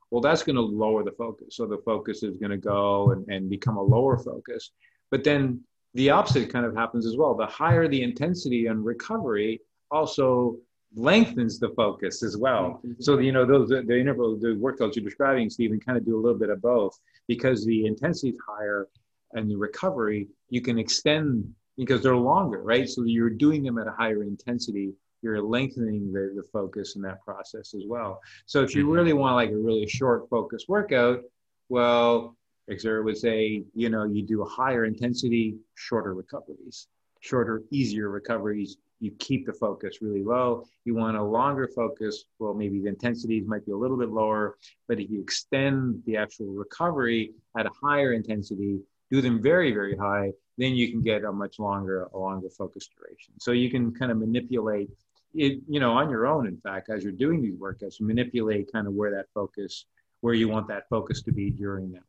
[0.09, 1.57] Well, that's going to lower the focus.
[1.57, 4.71] So the focus is going to go and, and become a lower focus.
[5.09, 5.61] But then
[5.93, 7.35] the opposite kind of happens as well.
[7.35, 10.57] The higher the intensity and recovery also
[10.95, 12.81] lengthens the focus as well.
[12.99, 16.22] So you know those the interval the workouts you're describing, Stephen, kind of do a
[16.22, 16.97] little bit of both
[17.27, 18.88] because the intensity is higher
[19.34, 22.88] and the recovery you can extend because they're longer, right?
[22.89, 24.93] So you're doing them at a higher intensity.
[25.22, 28.19] You're lengthening the, the focus in that process as well.
[28.45, 28.91] So if you mm-hmm.
[28.91, 31.22] really want like a really short focus workout,
[31.69, 32.35] well,
[32.69, 36.88] Xert would say, you know, you do a higher intensity, shorter recoveries,
[37.19, 40.63] shorter, easier recoveries, you keep the focus really low.
[40.85, 44.57] You want a longer focus, well, maybe the intensities might be a little bit lower,
[44.88, 48.79] but if you extend the actual recovery at a higher intensity,
[49.09, 52.88] do them very, very high, then you can get a much longer, a longer focus
[52.95, 53.33] duration.
[53.39, 54.89] So you can kind of manipulate
[55.33, 58.85] it, you know, on your own, in fact, as you're doing these workouts, manipulate kind
[58.85, 59.85] of where that focus,
[60.19, 62.03] where you want that focus to be during that.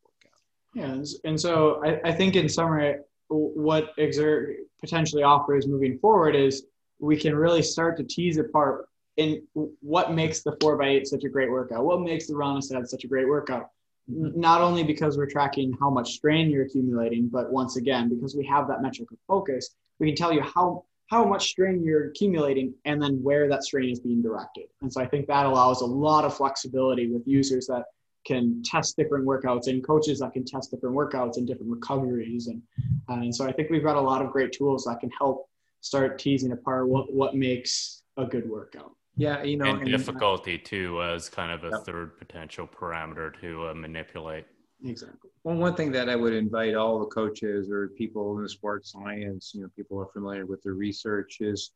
[0.74, 1.02] Yeah.
[1.24, 2.96] And so I, I think in summary,
[3.28, 6.66] what Xert potentially offers moving forward is
[6.98, 9.42] we can really start to tease apart in
[9.80, 13.04] what makes the four by eight such a great workout, what makes the Rønnestad such
[13.04, 13.68] a great workout.
[14.10, 14.40] Mm-hmm.
[14.40, 18.44] Not only because we're tracking how much strain you're accumulating, but once again, because we
[18.46, 22.72] have that metric of focus, we can tell you how how much strain you're accumulating
[22.86, 24.64] and then where that strain is being directed.
[24.80, 27.84] And so I think that allows a lot of flexibility with users that
[28.24, 32.46] can test different workouts and coaches that can test different workouts and different recoveries.
[32.46, 32.62] And,
[33.08, 35.48] uh, and so I think we've got a lot of great tools that can help
[35.80, 38.92] start teasing apart what what makes a good workout.
[39.16, 41.84] Yeah, you know, and, and difficulty too as kind of a yep.
[41.84, 44.46] third potential parameter to uh, manipulate.
[44.84, 45.30] Exactly.
[45.44, 48.92] Well, one thing that I would invite all the coaches or people in the sports
[48.92, 51.72] science, you know, people are familiar with the research is,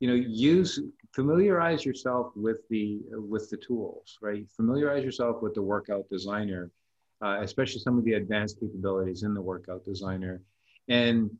[0.00, 0.80] you know, use
[1.12, 4.44] familiarize yourself with the with the tools, right?
[4.54, 6.70] Familiarize yourself with the workout designer,
[7.24, 10.42] uh, especially some of the advanced capabilities in the workout designer,
[10.88, 11.30] and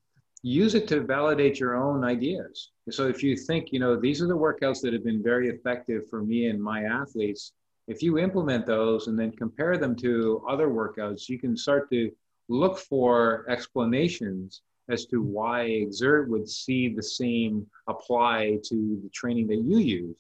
[0.42, 2.70] use it to validate your own ideas.
[2.90, 6.08] So if you think, you know, these are the workouts that have been very effective
[6.08, 7.52] for me and my athletes,
[7.88, 12.10] if you implement those and then compare them to other workouts, you can start to
[12.48, 19.46] look for explanations as to why Xert would see the same apply to the training
[19.48, 20.16] that you use.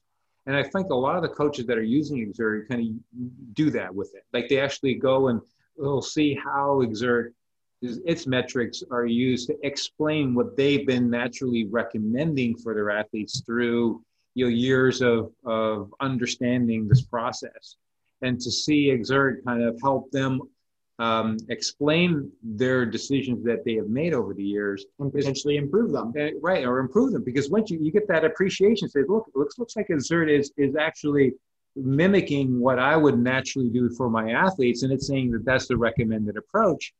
[0.46, 3.70] And I think a lot of the coaches that are using Xert kind of do
[3.70, 4.24] that with it.
[4.32, 5.40] Like they actually go and
[5.76, 7.32] we'll see how Xert
[7.82, 14.02] its metrics are used to explain what they've been naturally recommending for their athletes through
[14.34, 17.76] you know years of of understanding this process
[18.22, 20.40] and to see Xert kind of help them
[20.98, 24.86] um, explain their decisions that they have made over the years.
[24.98, 26.12] And potentially improve them.
[26.18, 29.58] Uh, right or improve them because once you, you get that appreciation say look looks
[29.58, 31.32] looks like Xert is is actually
[31.78, 35.76] mimicking what i would naturally do for my athletes and it's saying that that's the
[35.76, 36.94] recommended approach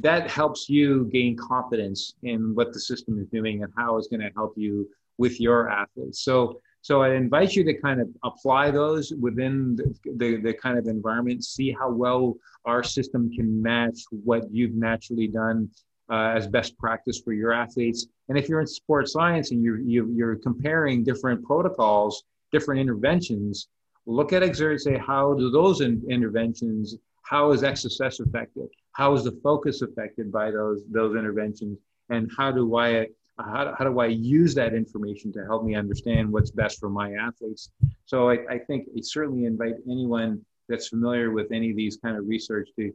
[0.00, 4.20] that helps you gain confidence in what the system is doing and how it's going
[4.20, 6.20] to help you with your athletes.
[6.20, 10.78] So so I invite you to kind of apply those within the, the, the, kind
[10.78, 15.68] of environment, see how well our system can match what you've naturally done
[16.12, 18.06] uh, as best practice for your athletes.
[18.28, 22.22] And if you're in sports science and you're, you, are you are comparing different protocols,
[22.52, 23.66] different interventions,
[24.06, 28.68] look at Xert say, how do those in, interventions, how is XSS affected?
[28.92, 31.78] How is the focus affected by those, those interventions?
[32.10, 33.08] And how do I
[33.38, 37.12] how, how do I use that information to help me understand what's best for my
[37.12, 37.70] athletes?
[38.06, 42.16] So I, I think I certainly invite anyone that's familiar with any of these kind
[42.16, 42.92] of research to,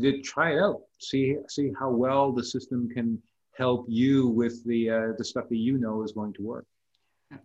[0.00, 3.22] to try it out, see see how well the system can
[3.56, 6.66] help you with the uh, the stuff that you know is going to work.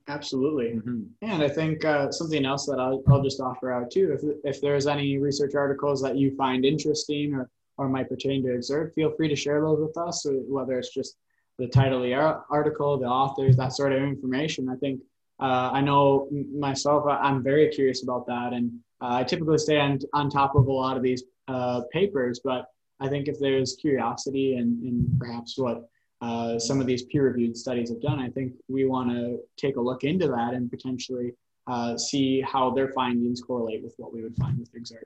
[0.08, 0.80] Absolutely.
[0.80, 1.04] Mm-hmm.
[1.22, 4.62] And I think uh, something else that I'll, I'll just offer out too, if, if
[4.62, 9.12] there's any research articles that you find interesting or, or might pertain to Xert, feel
[9.12, 11.18] free to share those with us, whether it's just
[11.62, 12.16] the title of the
[12.50, 14.68] article, the authors, that sort of information.
[14.68, 15.00] I think
[15.40, 16.28] uh, I know
[16.68, 18.54] myself, I'm very curious about that.
[18.54, 22.42] And uh, I typically stay on, on top of a lot of these uh, papers,
[22.44, 22.66] but
[23.00, 25.88] I think if there's curiosity and, perhaps what
[26.22, 29.76] uh, some of these peer reviewed studies have done, I think we want to take
[29.76, 31.34] a look into that and potentially
[31.68, 35.06] uh, see how their findings correlate with what we would find with Xert.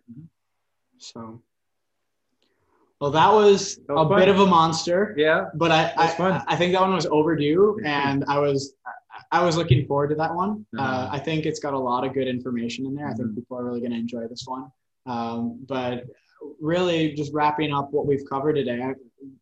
[0.98, 1.42] So.
[3.02, 4.20] Well, that was, that was a fun.
[4.20, 5.14] bit of a monster.
[5.18, 8.74] Yeah, but I I, I, think that one was overdue, and I was
[9.32, 10.66] I was looking forward to that one.
[10.78, 10.84] Uh-huh.
[10.84, 13.08] Uh, I think it's got a lot of good information in there.
[13.08, 13.36] I think mm-hmm.
[13.36, 14.72] people are really going to enjoy this one.
[15.06, 16.06] Um, but
[16.60, 18.94] really, just wrapping up what we've covered today.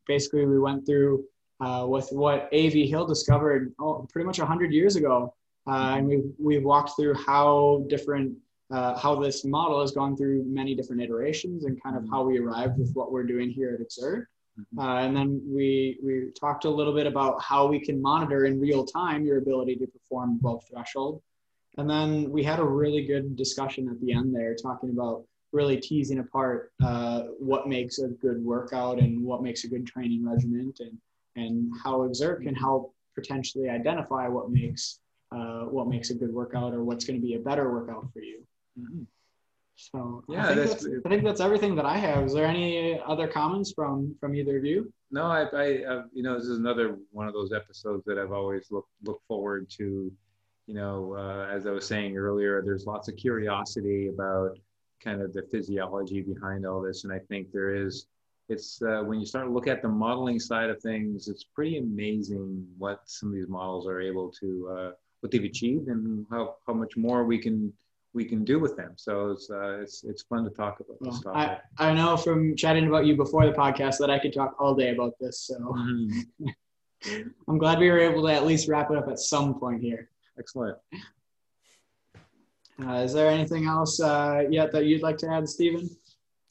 [0.08, 1.24] Basically, we went through
[1.60, 2.88] uh, with what A.V.
[2.88, 5.34] Hill discovered oh, pretty much hundred years ago,
[5.68, 8.36] uh, and we've we've walked through how different
[8.74, 12.40] uh, how this model has gone through many different iterations and kind of how we
[12.40, 14.26] arrived with what we're doing here at Xert.
[14.60, 14.80] Mm-hmm.
[14.80, 18.60] Uh, and then we we talked a little bit about how we can monitor in
[18.60, 21.22] real time your ability to perform above threshold.
[21.78, 25.78] And then we had a really good discussion at the end there, talking about really
[25.78, 30.74] teasing apart uh, what makes a good workout and what makes a good training regimen,
[30.80, 30.98] and
[31.36, 35.00] and how Xert can help potentially identify what makes
[35.32, 38.22] uh, what makes a good workout or what's going to be a better workout for
[38.22, 38.44] you.
[38.80, 39.04] Mm-hmm.
[39.76, 42.26] So yeah, I think that's, that's, I think that's everything that I have.
[42.26, 44.94] Is there any other comments from from either of you?
[45.12, 48.32] No, I, I, I you know, this is another one of those episodes that I've
[48.32, 50.12] always looked look forward to.
[50.68, 54.58] You know, uh, as I was saying earlier, there's lots of curiosity about
[55.04, 58.08] kind of the physiology behind all this, and I think there is.
[58.50, 61.78] It's uh, when you start to look at the modeling side of things, it's pretty
[61.78, 64.91] amazing what some of these models are able to, uh,
[65.22, 67.74] what they've achieved, and how how much more we can
[68.14, 68.94] we can do with them.
[68.95, 71.61] So it's uh, it's it's fun to talk about well, this topic.
[71.77, 74.76] I, I know from chatting about you before the podcast that I could talk all
[74.76, 75.41] day about this.
[75.41, 76.48] So mm-hmm.
[77.48, 80.10] I'm glad we were able to at least wrap it up at some point here.
[80.38, 80.77] Excellent.
[82.84, 85.90] Uh, is there anything else uh, yet that you'd like to add, Stephen?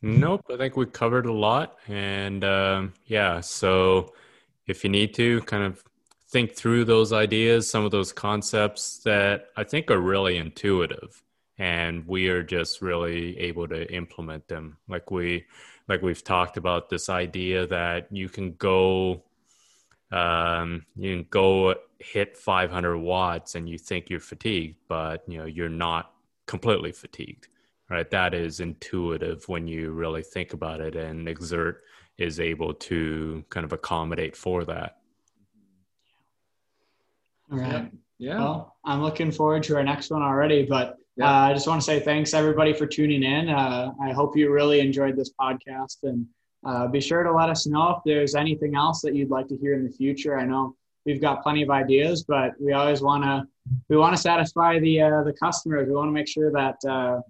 [0.03, 0.45] Nope.
[0.51, 3.41] I think we covered a lot, and um, yeah.
[3.41, 4.13] So
[4.67, 5.83] if you need to, kind of
[6.29, 11.23] think through those ideas, some of those concepts that I think are really intuitive
[11.59, 14.79] and we are just really able to implement them.
[14.89, 15.47] Like we
[15.89, 19.23] like we've talked about this idea that you can go
[20.11, 25.47] um, you can go hit 500 watts and you think you're fatigued but you know
[25.47, 26.13] you're not
[26.47, 27.49] completely fatigued
[27.93, 28.11] right?
[28.11, 31.77] That is intuitive when you really think about it and Xert
[32.17, 34.99] is able to kind of accommodate for that.
[37.51, 37.91] All right.
[38.19, 38.39] Yeah.
[38.39, 41.29] Well i'm looking forward to our next one already but yeah.
[41.29, 43.49] Uh, I just want to say thanks everybody for tuning in.
[43.49, 46.27] Uh, I hope you really enjoyed this podcast and
[46.65, 49.57] uh, be sure to let us know if there's anything else that you'd like to
[49.57, 50.39] hear in the future.
[50.39, 53.47] I know we've got plenty of ideas, but we always want to
[53.89, 55.89] we want to satisfy the uh, the customers.
[55.89, 57.21] We want to make sure that uh,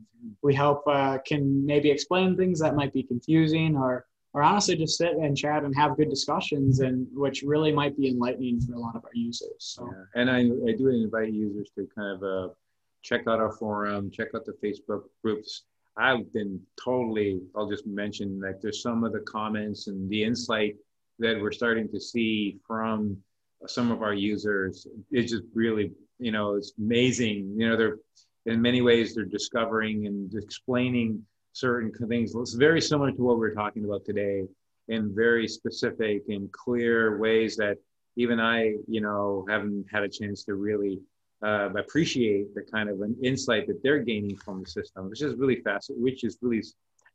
[0.42, 4.96] we help uh, can maybe explain things that might be confusing or or honestly just
[4.96, 8.78] sit and chat and have good discussions and which really might be enlightening for a
[8.78, 9.52] lot of our users.
[9.58, 9.90] So.
[9.92, 10.22] Yeah.
[10.22, 10.38] And I,
[10.70, 12.54] I do invite users to kind of
[13.02, 15.64] check out our forum, check out the Facebook groups.
[15.96, 20.76] I've been totally, I'll just mention like there's some of the comments and the insight
[21.18, 23.18] that we're starting to see from
[23.66, 24.86] some of our users.
[25.10, 27.54] It's just really, you know, it's amazing.
[27.56, 27.98] You know, they're
[28.46, 32.34] in many ways they're discovering and explaining certain things.
[32.34, 34.46] It's very similar to what we're talking about today
[34.88, 37.76] in very specific and clear ways that
[38.16, 40.98] even I, you know, haven't had a chance to really
[41.44, 45.34] uh, appreciate the kind of an insight that they're gaining from the system, which is
[45.36, 46.62] really fast, which is really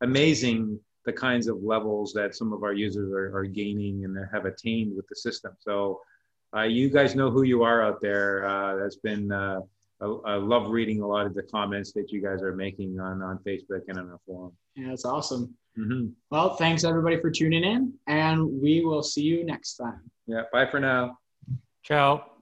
[0.02, 4.45] amazing the kinds of levels that some of our users are, are gaining and have
[4.45, 5.54] attained with the system.
[5.60, 6.02] So
[6.56, 8.45] uh, you guys know who you are out there.
[8.45, 9.62] Uh, that's been, uh,
[10.02, 13.22] I, I, love reading a lot of the comments that you guys are making on,
[13.22, 14.52] on Facebook and on our forum.
[14.76, 15.56] Yeah, that's awesome.
[15.78, 16.08] Mm-hmm.
[16.30, 20.02] Well, thanks everybody for tuning in, and we will see you next time.
[20.26, 21.18] Yeah, bye for now.
[21.84, 22.37] Ciao.